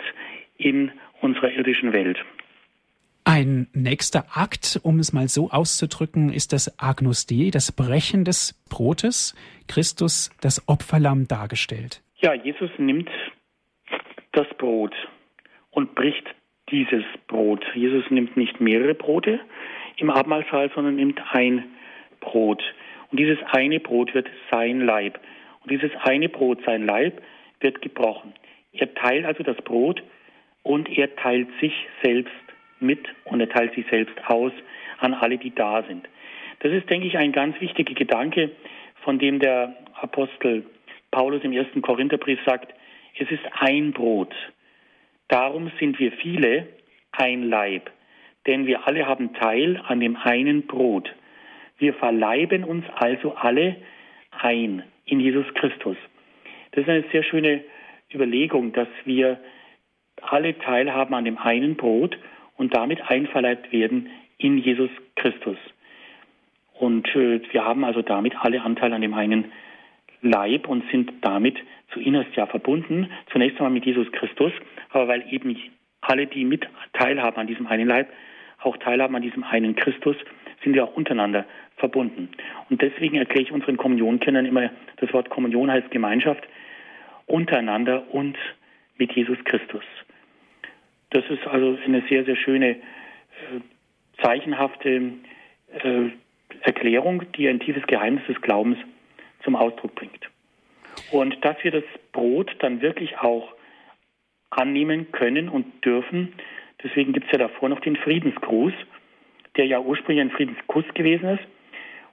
[0.57, 0.91] in
[1.21, 2.17] unserer irdischen Welt.
[3.25, 8.59] Ein nächster Akt, um es mal so auszudrücken, ist das Agnus Dei, das Brechen des
[8.69, 9.35] Brotes,
[9.67, 12.01] Christus das Opferlamm dargestellt.
[12.21, 13.09] Ja, Jesus nimmt
[14.33, 14.93] das Brot
[15.71, 16.27] und bricht
[16.69, 17.65] dieses Brot.
[17.73, 19.39] Jesus nimmt nicht mehrere Brote
[19.97, 21.65] im Abendmahlsaal, sondern nimmt ein
[22.19, 22.63] Brot.
[23.11, 25.19] Und dieses eine Brot wird sein Leib.
[25.61, 27.21] Und dieses eine Brot, sein Leib,
[27.59, 28.33] wird gebrochen.
[28.73, 30.03] Er teilt also das Brot
[30.63, 32.33] und er teilt sich selbst
[32.79, 34.51] mit und er teilt sich selbst aus
[34.99, 36.07] an alle, die da sind.
[36.59, 38.51] Das ist, denke ich, ein ganz wichtiger Gedanke,
[39.03, 40.65] von dem der Apostel
[41.11, 42.73] Paulus im ersten Korintherbrief sagt,
[43.17, 44.33] es ist ein Brot.
[45.27, 46.67] Darum sind wir viele
[47.11, 47.91] ein Leib,
[48.47, 51.13] denn wir alle haben Teil an dem einen Brot.
[51.77, 53.75] Wir verleiben uns also alle
[54.31, 55.97] ein in Jesus Christus.
[56.71, 57.63] Das ist eine sehr schöne
[58.13, 59.39] Überlegung, dass wir
[60.21, 62.17] alle teilhaben an dem einen Brot
[62.57, 65.57] und damit einverleibt werden in Jesus Christus.
[66.73, 69.51] Und äh, wir haben also damit alle Anteil an dem einen
[70.23, 71.57] Leib und sind damit
[71.91, 73.09] zu innerst ja verbunden.
[73.31, 74.51] Zunächst einmal mit Jesus Christus,
[74.89, 75.55] aber weil eben
[76.01, 78.09] alle, die mit teilhaben an diesem einen Leib,
[78.59, 80.15] auch teilhaben an diesem einen Christus,
[80.63, 81.45] sind wir auch untereinander
[81.75, 82.29] verbunden.
[82.69, 86.47] Und deswegen erkläre ich unseren Kommunionkennern immer, das Wort Kommunion heißt Gemeinschaft
[87.25, 88.37] untereinander und
[88.97, 89.83] mit Jesus Christus.
[91.09, 92.79] Das ist also eine sehr, sehr schöne, äh,
[94.21, 95.13] zeichenhafte
[95.83, 96.09] äh,
[96.61, 98.77] Erklärung, die ein tiefes Geheimnis des Glaubens
[99.43, 100.29] zum Ausdruck bringt.
[101.11, 103.53] Und dass wir das Brot dann wirklich auch
[104.49, 106.33] annehmen können und dürfen,
[106.83, 108.73] deswegen gibt es ja davor noch den Friedensgruß,
[109.57, 111.43] der ja ursprünglich ein Friedenskuss gewesen ist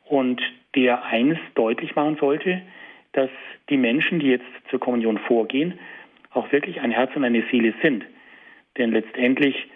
[0.06, 0.40] und
[0.74, 2.62] der eines deutlich machen sollte,
[3.12, 3.30] dass
[3.68, 5.78] die Menschen, die jetzt zur Kommunion vorgehen,
[6.32, 8.04] auch wirklich ein Herz und eine Seele sind.
[8.78, 9.68] Denn letztendlich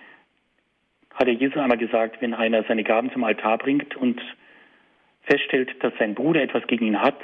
[1.14, 4.20] hat der Jesus einmal gesagt, wenn einer seine Gaben zum Altar bringt und
[5.24, 7.16] feststellt, dass sein Bruder etwas gegen ihn hat,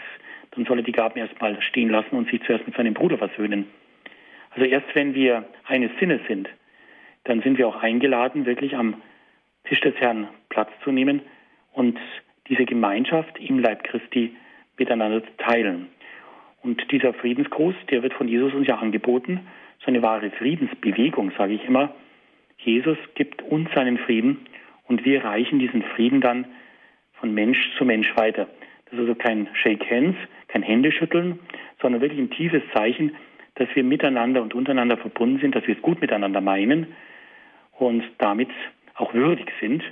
[0.53, 3.67] dann soll er die Gaben erstmal stehen lassen und sich zuerst mit seinem Bruder versöhnen.
[4.51, 6.49] Also erst wenn wir eines Sinnes sind,
[7.25, 9.01] dann sind wir auch eingeladen, wirklich am
[9.65, 11.23] Tisch des Herrn Platz zu nehmen
[11.73, 11.99] und
[12.49, 14.35] diese Gemeinschaft im Leib Christi
[14.77, 15.89] miteinander zu teilen.
[16.63, 19.41] Und dieser Friedensgruß, der wird von Jesus uns ja angeboten,
[19.79, 21.95] so eine wahre Friedensbewegung, sage ich immer.
[22.59, 24.41] Jesus gibt uns seinen Frieden
[24.87, 26.47] und wir reichen diesen Frieden dann
[27.21, 28.49] von Mensch zu Mensch weiter.
[28.87, 30.17] Das ist also kein Shake Hands,
[30.49, 31.39] kein Händeschütteln,
[31.81, 33.15] sondern wirklich ein tiefes Zeichen,
[33.55, 36.89] dass wir miteinander und untereinander verbunden sind, dass wir es gut miteinander meinen
[37.79, 38.49] und damit
[38.95, 39.83] auch würdig sind,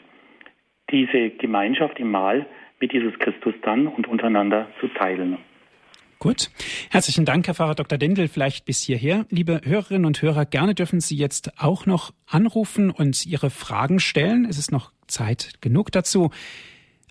[0.90, 2.46] diese Gemeinschaft im Mahl
[2.80, 5.38] mit Jesus Christus dann und untereinander zu teilen.
[6.18, 6.50] Gut.
[6.90, 7.96] Herzlichen Dank, Herr Pfarrer Dr.
[7.96, 9.24] Dendel, vielleicht bis hierher.
[9.30, 14.44] Liebe Hörerinnen und Hörer, gerne dürfen Sie jetzt auch noch anrufen und Ihre Fragen stellen.
[14.44, 16.30] Es ist noch Zeit genug dazu.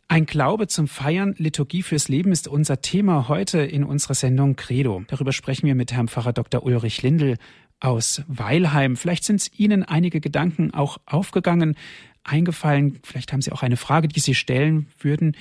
[0.10, 5.04] Ein Glaube zum Feiern, Liturgie fürs Leben ist unser Thema heute in unserer Sendung Credo.
[5.08, 6.64] Darüber sprechen wir mit Herrn Pfarrer Dr.
[6.64, 7.38] Ulrich Lindel
[7.82, 8.96] aus Weilheim.
[8.96, 11.76] Vielleicht sind Ihnen einige Gedanken auch aufgegangen,
[12.24, 13.00] eingefallen.
[13.04, 15.36] Vielleicht haben Sie auch eine Frage, die Sie stellen würden.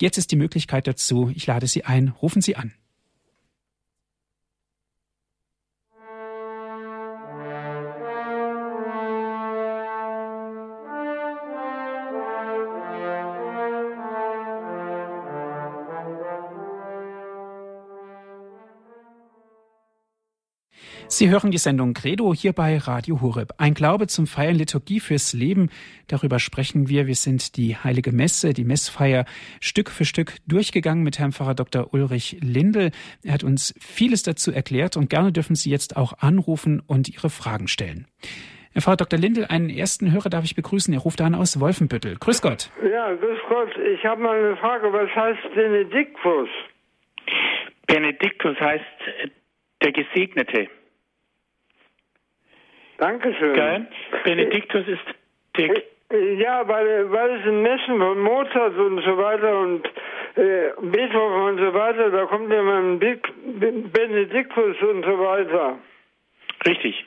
[0.00, 1.32] Jetzt ist die Möglichkeit dazu.
[1.34, 2.08] Ich lade Sie ein.
[2.08, 2.72] Rufen Sie an.
[21.14, 23.52] Sie hören die Sendung Credo hier bei Radio Horeb.
[23.58, 25.68] Ein Glaube zum Feiern Liturgie fürs Leben.
[26.08, 27.06] Darüber sprechen wir.
[27.06, 29.26] Wir sind die Heilige Messe, die Messfeier
[29.60, 31.92] Stück für Stück durchgegangen mit Herrn Pfarrer Dr.
[31.92, 32.92] Ulrich Lindel.
[33.22, 37.28] Er hat uns vieles dazu erklärt und gerne dürfen Sie jetzt auch anrufen und Ihre
[37.28, 38.06] Fragen stellen.
[38.72, 39.18] Herr Pfarrer Dr.
[39.18, 40.94] Lindel, einen ersten Hörer darf ich begrüßen.
[40.94, 42.16] Er ruft an aus Wolfenbüttel.
[42.16, 42.70] Grüß Gott.
[42.90, 43.76] Ja, grüß Gott.
[43.76, 44.90] Ich habe mal eine Frage.
[44.90, 46.48] Was heißt Benediktus?
[47.86, 48.82] Benediktus heißt
[49.82, 50.70] der Gesegnete.
[53.02, 53.54] Dankeschön.
[53.54, 53.86] Gell?
[54.22, 55.02] Benediktus ist
[55.56, 55.82] der.
[56.36, 59.86] Ja, weil, weil es in Messen von Mozart und so weiter und
[60.36, 65.78] äh, Beethoven und so weiter, da kommt ja mal ein Benediktus und so weiter.
[66.64, 67.04] Richtig.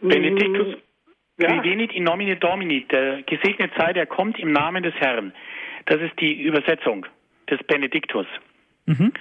[0.00, 0.78] Benediktus,
[1.38, 1.62] ja?
[1.62, 5.32] venit in nomine Domini, der gesegnete sei, der kommt im Namen des Herrn.
[5.86, 7.06] Das ist die Übersetzung
[7.48, 8.26] des Benediktus.
[8.86, 9.12] Mhm.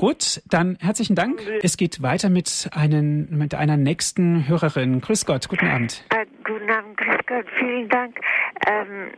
[0.00, 1.42] Gut, dann herzlichen Dank.
[1.62, 5.02] Es geht weiter mit, einen, mit einer nächsten Hörerin.
[5.02, 6.06] Grüß Gott, guten Abend.
[6.08, 8.18] Äh, guten Abend, grüß Gott, vielen Dank.
[8.66, 9.10] Ähm,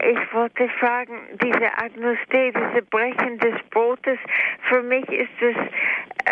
[0.00, 1.12] ich wollte fragen,
[1.42, 4.18] diese Agnus Dei, diese Brechen des Brotes,
[4.70, 5.56] für mich ist es...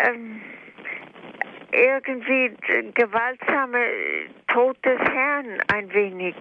[0.07, 0.41] Ähm,
[1.71, 2.51] irgendwie
[2.93, 3.79] gewaltsame
[4.47, 6.35] Tod des Herrn ein wenig.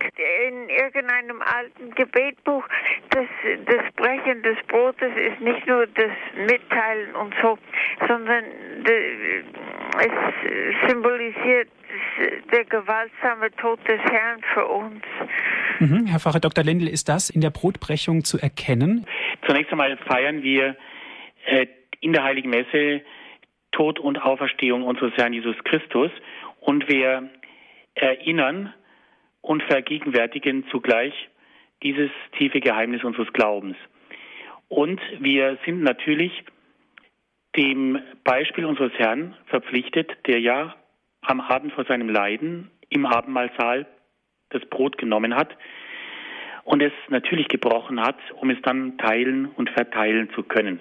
[0.49, 2.64] In irgendeinem alten Gebetbuch,
[3.11, 3.26] das,
[3.66, 7.59] das Brechen des Brotes ist nicht nur das Mitteilen und so,
[8.07, 8.45] sondern
[9.99, 11.68] es symbolisiert
[12.53, 15.03] der gewaltsame Tod des Herrn für uns.
[15.81, 16.07] Mhm.
[16.07, 16.64] Herr Pfarrer Dr.
[16.64, 19.07] Lendl, ist das in der Brotbrechung zu erkennen?
[19.47, 20.76] Zunächst einmal feiern wir
[21.47, 21.66] äh,
[22.01, 23.03] in der Heiligen Messe
[23.79, 26.11] Tod und Auferstehung unseres Herrn Jesus Christus
[26.59, 27.31] und wir
[27.95, 28.74] erinnern
[29.41, 31.14] und vergegenwärtigen zugleich
[31.85, 33.76] dieses tiefe Geheimnis unseres Glaubens.
[34.66, 36.33] Und wir sind natürlich
[37.55, 40.74] dem Beispiel unseres Herrn verpflichtet, der ja
[41.20, 43.87] am Abend vor seinem Leiden im Abendmahlsaal
[44.49, 45.57] das Brot genommen hat
[46.64, 50.81] und es natürlich gebrochen hat, um es dann teilen und verteilen zu können.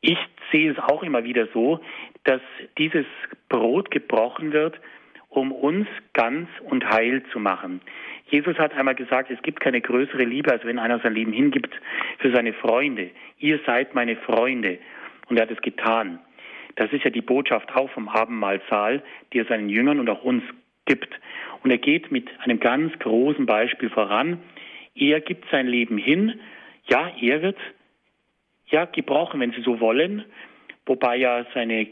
[0.00, 0.18] Ich
[0.52, 1.80] sehe es auch immer wieder so,
[2.24, 2.40] dass
[2.78, 3.06] dieses
[3.48, 4.80] Brot gebrochen wird,
[5.28, 7.80] um uns ganz und heil zu machen.
[8.30, 11.74] Jesus hat einmal gesagt, es gibt keine größere Liebe, als wenn einer sein Leben hingibt
[12.18, 13.10] für seine Freunde.
[13.38, 14.78] Ihr seid meine Freunde.
[15.28, 16.20] Und er hat es getan.
[16.76, 20.42] Das ist ja die Botschaft auch vom Abendmahlsaal, die er seinen Jüngern und auch uns
[20.86, 21.12] gibt.
[21.62, 24.40] Und er geht mit einem ganz großen Beispiel voran.
[24.94, 26.40] Er gibt sein Leben hin.
[26.84, 27.58] Ja, er wird
[28.70, 30.24] ja, gebrochen, wenn Sie so wollen,
[30.86, 31.88] wobei ja seine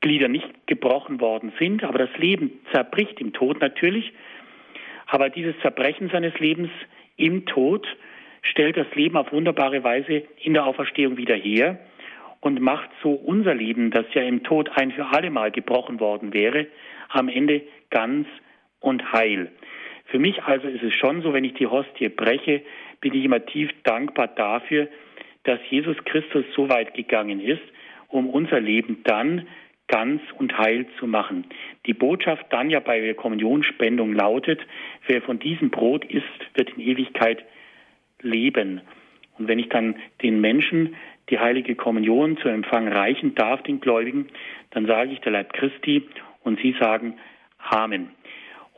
[0.00, 4.12] Glieder nicht gebrochen worden sind, aber das Leben zerbricht im Tod natürlich.
[5.06, 6.70] Aber dieses Zerbrechen seines Lebens
[7.16, 7.86] im Tod
[8.42, 11.78] stellt das Leben auf wunderbare Weise in der Auferstehung wieder her
[12.40, 16.34] und macht so unser Leben, das ja im Tod ein für alle Mal gebrochen worden
[16.34, 16.66] wäre,
[17.08, 18.28] am Ende ganz
[18.80, 19.50] und heil.
[20.06, 22.62] Für mich also ist es schon so, wenn ich die Hostie breche,
[23.04, 24.88] bin ich immer tief dankbar dafür,
[25.42, 27.60] dass Jesus Christus so weit gegangen ist,
[28.08, 29.46] um unser Leben dann
[29.88, 31.44] ganz und heil zu machen.
[31.84, 34.58] Die Botschaft dann ja bei der Kommunionspendung lautet,
[35.06, 36.24] wer von diesem Brot isst,
[36.54, 37.44] wird in Ewigkeit
[38.22, 38.80] leben.
[39.36, 40.96] Und wenn ich dann den Menschen
[41.28, 44.28] die heilige Kommunion zu Empfang reichen darf, den Gläubigen,
[44.70, 46.08] dann sage ich der Leib Christi
[46.42, 47.18] und sie sagen
[47.58, 48.08] Amen.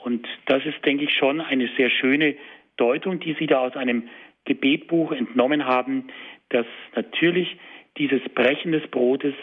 [0.06, 2.34] Und das ist, denke ich, schon eine sehr schöne
[2.76, 4.08] Deutung, die Sie da aus einem
[4.44, 6.08] Gebetbuch entnommen haben,
[6.50, 7.56] dass natürlich
[7.98, 9.34] dieses Brechen des Brotes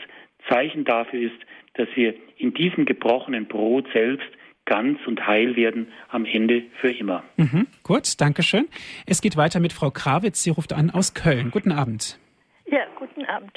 [0.49, 1.39] Zeichen dafür ist,
[1.75, 4.27] dass wir in diesem gebrochenen Brot selbst
[4.65, 7.23] ganz und heil werden am Ende für immer.
[7.37, 8.67] Mhm, gut, danke schön.
[9.05, 10.43] Es geht weiter mit Frau Krawitz.
[10.43, 11.51] Sie ruft an aus Köln.
[11.51, 12.19] Guten Abend.
[12.65, 13.51] Ja, guten Abend.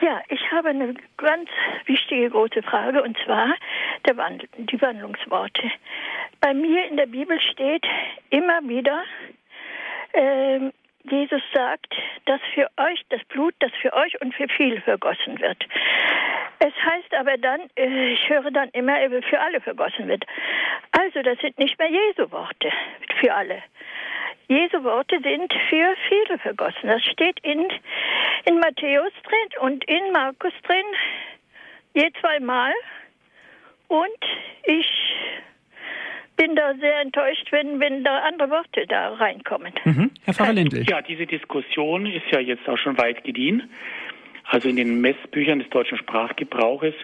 [0.00, 1.50] Ja, ich habe eine ganz
[1.86, 3.54] wichtige große Frage und zwar
[4.16, 5.70] Wandel, die Wandlungsworte.
[6.40, 7.84] Bei mir in der Bibel steht
[8.30, 9.02] immer wieder,
[10.12, 10.70] äh,
[11.10, 11.94] Jesus sagt,
[12.26, 15.66] dass für euch das Blut, das für euch und für viele vergossen wird.
[16.60, 20.24] Es heißt aber dann, äh, ich höre dann immer, für alle vergossen wird.
[20.92, 22.70] Also das sind nicht mehr Jesu Worte
[23.20, 23.62] für alle.
[24.48, 26.88] Jesu Worte sind für viele vergossen.
[26.88, 27.68] Das steht in,
[28.46, 30.84] in Matthäus drin und in Markus drin,
[31.94, 32.72] je zweimal.
[33.88, 34.18] Und
[34.64, 34.88] ich
[36.38, 39.72] bin da sehr enttäuscht, wenn, wenn da andere Worte da reinkommen.
[39.84, 40.10] Mhm.
[40.24, 40.84] Herr Pfarrer Lindl.
[40.88, 43.68] Ja, diese Diskussion ist ja jetzt auch schon weit gediehen.
[44.44, 46.94] Also in den Messbüchern des deutschen Sprachgebrauches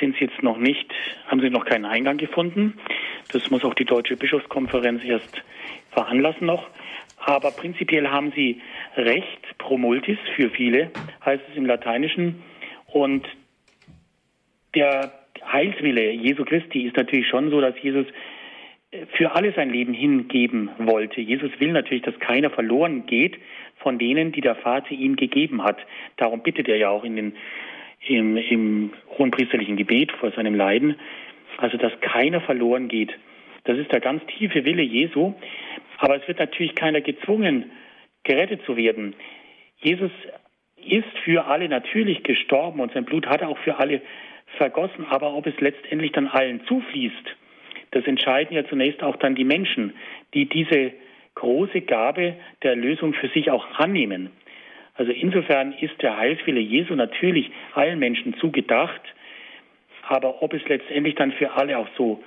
[0.00, 0.92] sind sie jetzt noch nicht,
[1.28, 2.74] haben sie noch keinen Eingang gefunden.
[3.32, 5.42] Das muss auch die Deutsche Bischofskonferenz erst
[5.92, 6.68] veranlassen noch.
[7.18, 8.60] Aber prinzipiell haben sie
[8.96, 10.90] Recht pro multis für viele,
[11.24, 12.42] heißt es im Lateinischen.
[12.86, 13.26] Und
[14.74, 15.12] der
[15.50, 18.06] Heilswille Jesu Christi ist natürlich schon so, dass Jesus
[19.16, 21.20] für alle sein Leben hingeben wollte.
[21.20, 23.38] Jesus will natürlich, dass keiner verloren geht
[23.78, 25.78] von denen, die der Vater ihm gegeben hat.
[26.16, 27.32] Darum bittet er ja auch in den,
[28.06, 30.96] im, im hohenpriesterlichen Gebet vor seinem Leiden.
[31.58, 33.12] Also, dass keiner verloren geht.
[33.64, 35.34] Das ist der ganz tiefe Wille Jesu.
[35.98, 37.70] Aber es wird natürlich keiner gezwungen,
[38.24, 39.14] gerettet zu werden.
[39.76, 40.10] Jesus
[40.76, 44.02] ist für alle natürlich gestorben und sein Blut hat er auch für alle
[44.56, 45.06] vergossen.
[45.08, 47.36] Aber ob es letztendlich dann allen zufließt,
[47.94, 49.94] das entscheiden ja zunächst auch dann die Menschen,
[50.34, 50.92] die diese
[51.36, 54.30] große Gabe der Erlösung für sich auch annehmen.
[54.94, 59.00] Also insofern ist der Heilswille Jesu natürlich allen Menschen zugedacht,
[60.08, 62.22] aber ob es letztendlich dann für alle auch so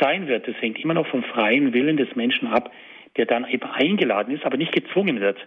[0.00, 2.70] sein wird, das hängt immer noch vom freien Willen des Menschen ab,
[3.16, 5.38] der dann eben eingeladen ist, aber nicht gezwungen wird,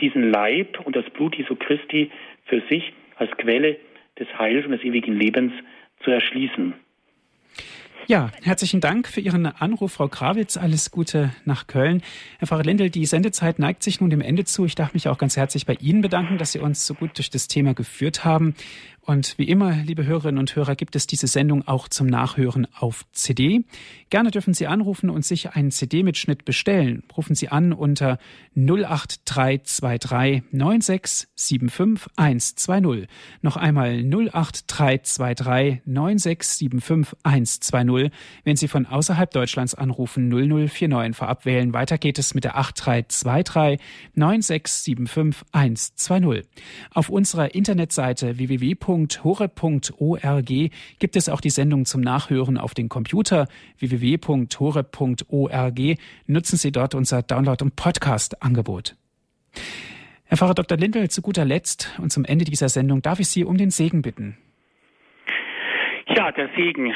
[0.00, 2.10] diesen Leib und das Blut Jesu Christi
[2.44, 3.76] für sich als Quelle
[4.18, 5.52] des Heils und des ewigen Lebens
[6.02, 6.74] zu erschließen.
[8.08, 10.56] Ja, herzlichen Dank für Ihren Anruf, Frau Krawitz.
[10.56, 12.00] Alles Gute nach Köln.
[12.38, 14.64] Herr Pfarrer Lendl, die Sendezeit neigt sich nun dem Ende zu.
[14.64, 17.28] Ich darf mich auch ganz herzlich bei Ihnen bedanken, dass Sie uns so gut durch
[17.28, 18.54] das Thema geführt haben.
[19.08, 23.06] Und wie immer, liebe Hörerinnen und Hörer, gibt es diese Sendung auch zum Nachhören auf
[23.12, 23.64] CD.
[24.10, 27.04] Gerne dürfen Sie anrufen und sich einen CD-Mitschnitt bestellen.
[27.16, 28.18] Rufen Sie an unter
[28.54, 33.08] 08323 9675 120.
[33.40, 38.12] Noch einmal 08323 9675 120.
[38.44, 41.72] Wenn Sie von außerhalb Deutschlands anrufen, 0049 vorab wählen.
[41.72, 43.80] Weiter geht es mit der 8323
[44.16, 46.46] 9675 120.
[46.90, 53.46] Auf unserer Internetseite www www.horeb.org gibt es auch die Sendung zum Nachhören auf den Computer
[53.78, 55.78] www.horeb.org.
[56.26, 58.96] Nutzen Sie dort unser Download- und Podcast-Angebot.
[60.24, 60.76] Herr Pfarrer Dr.
[60.76, 64.02] Lindel, zu guter Letzt und zum Ende dieser Sendung darf ich Sie um den Segen
[64.02, 64.36] bitten.
[66.14, 66.92] Ja, der Segen,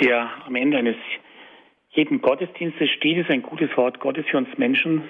[0.00, 0.96] der am Ende eines
[1.90, 5.02] jeden Gottesdienstes steht, ist ein gutes Wort Gottes für uns Menschen.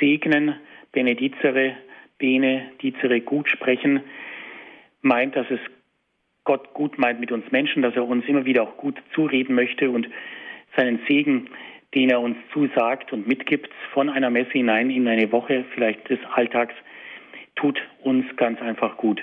[0.00, 0.54] Segnen,
[0.92, 1.76] benedizere,
[2.18, 4.00] bene, dizere, gut sprechen
[5.04, 5.60] meint, dass es
[6.44, 9.90] Gott gut meint mit uns Menschen, dass er uns immer wieder auch gut zureden möchte
[9.90, 10.08] und
[10.76, 11.48] seinen Segen,
[11.94, 16.18] den er uns zusagt und mitgibt, von einer Messe hinein in eine Woche vielleicht des
[16.34, 16.74] Alltags,
[17.54, 19.22] tut uns ganz einfach gut.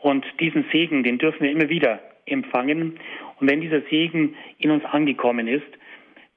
[0.00, 2.98] Und diesen Segen, den dürfen wir immer wieder empfangen.
[3.38, 5.66] Und wenn dieser Segen in uns angekommen ist,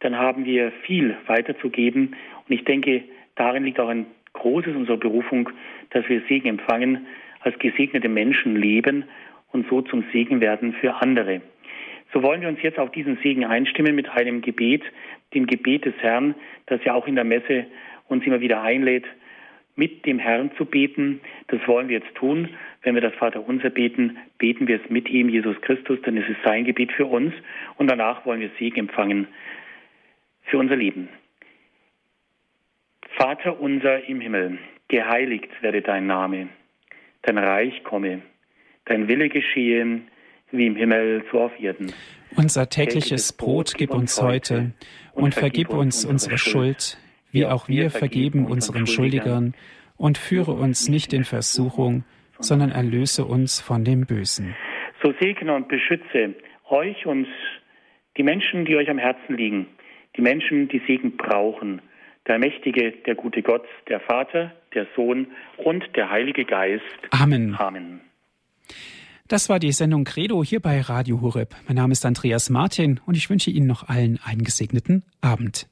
[0.02, 2.16] dann haben wir viel weiterzugeben.
[2.48, 3.04] Und ich denke,
[3.36, 5.50] darin liegt auch ein großes unserer Berufung,
[5.92, 7.08] dass wir Segen empfangen
[7.40, 9.06] als gesegnete Menschen leben
[9.52, 11.42] und so zum Segen werden für andere.
[12.14, 14.84] So wollen wir uns jetzt auf diesen Segen einstimmen mit einem Gebet,
[15.34, 16.36] dem Gebet des Herrn,
[16.66, 17.68] das ja auch in der Messe
[18.08, 19.06] uns immer wieder einlädt,
[19.76, 21.22] mit dem Herrn zu beten.
[21.48, 22.50] Das wollen wir jetzt tun.
[22.82, 26.42] Wenn wir das Vaterunser beten, beten wir es mit ihm, Jesus Christus, denn es ist
[26.44, 27.34] sein Gebet für uns.
[27.78, 29.28] Und danach wollen wir Segen empfangen
[30.44, 31.10] für unser Leben.
[33.18, 36.50] Vater unser im Himmel, geheiligt werde dein Name
[37.24, 38.22] dein Reich komme,
[38.86, 40.02] dein Wille geschehe,
[40.52, 41.94] wie im Himmel so auf Erden.
[42.36, 44.72] Unser tägliches Brot gib uns heute
[45.14, 46.98] und vergib uns unsere Schuld,
[47.32, 49.54] wie auch wir vergeben unseren Schuldigern,
[49.98, 52.06] und führe uns nicht in Versuchung,
[52.40, 54.56] sondern erlöse uns von dem Bösen.
[55.04, 56.36] So segne und beschütze
[56.70, 57.28] euch und
[58.18, 59.68] die Menschen, die euch am Herzen liegen,
[60.16, 61.82] die Menschen, die Segen brauchen
[62.30, 65.28] der mächtige, der gute Gott, der Vater, der Sohn
[65.58, 66.86] und der Heilige Geist.
[67.10, 67.56] Amen.
[67.56, 68.02] Amen.
[69.28, 71.56] Das war die Sendung Credo hier bei Radio Horeb.
[71.68, 75.68] Mein Name ist Andreas Martin und ich wünsche Ihnen noch allen einen gesegneten Abend.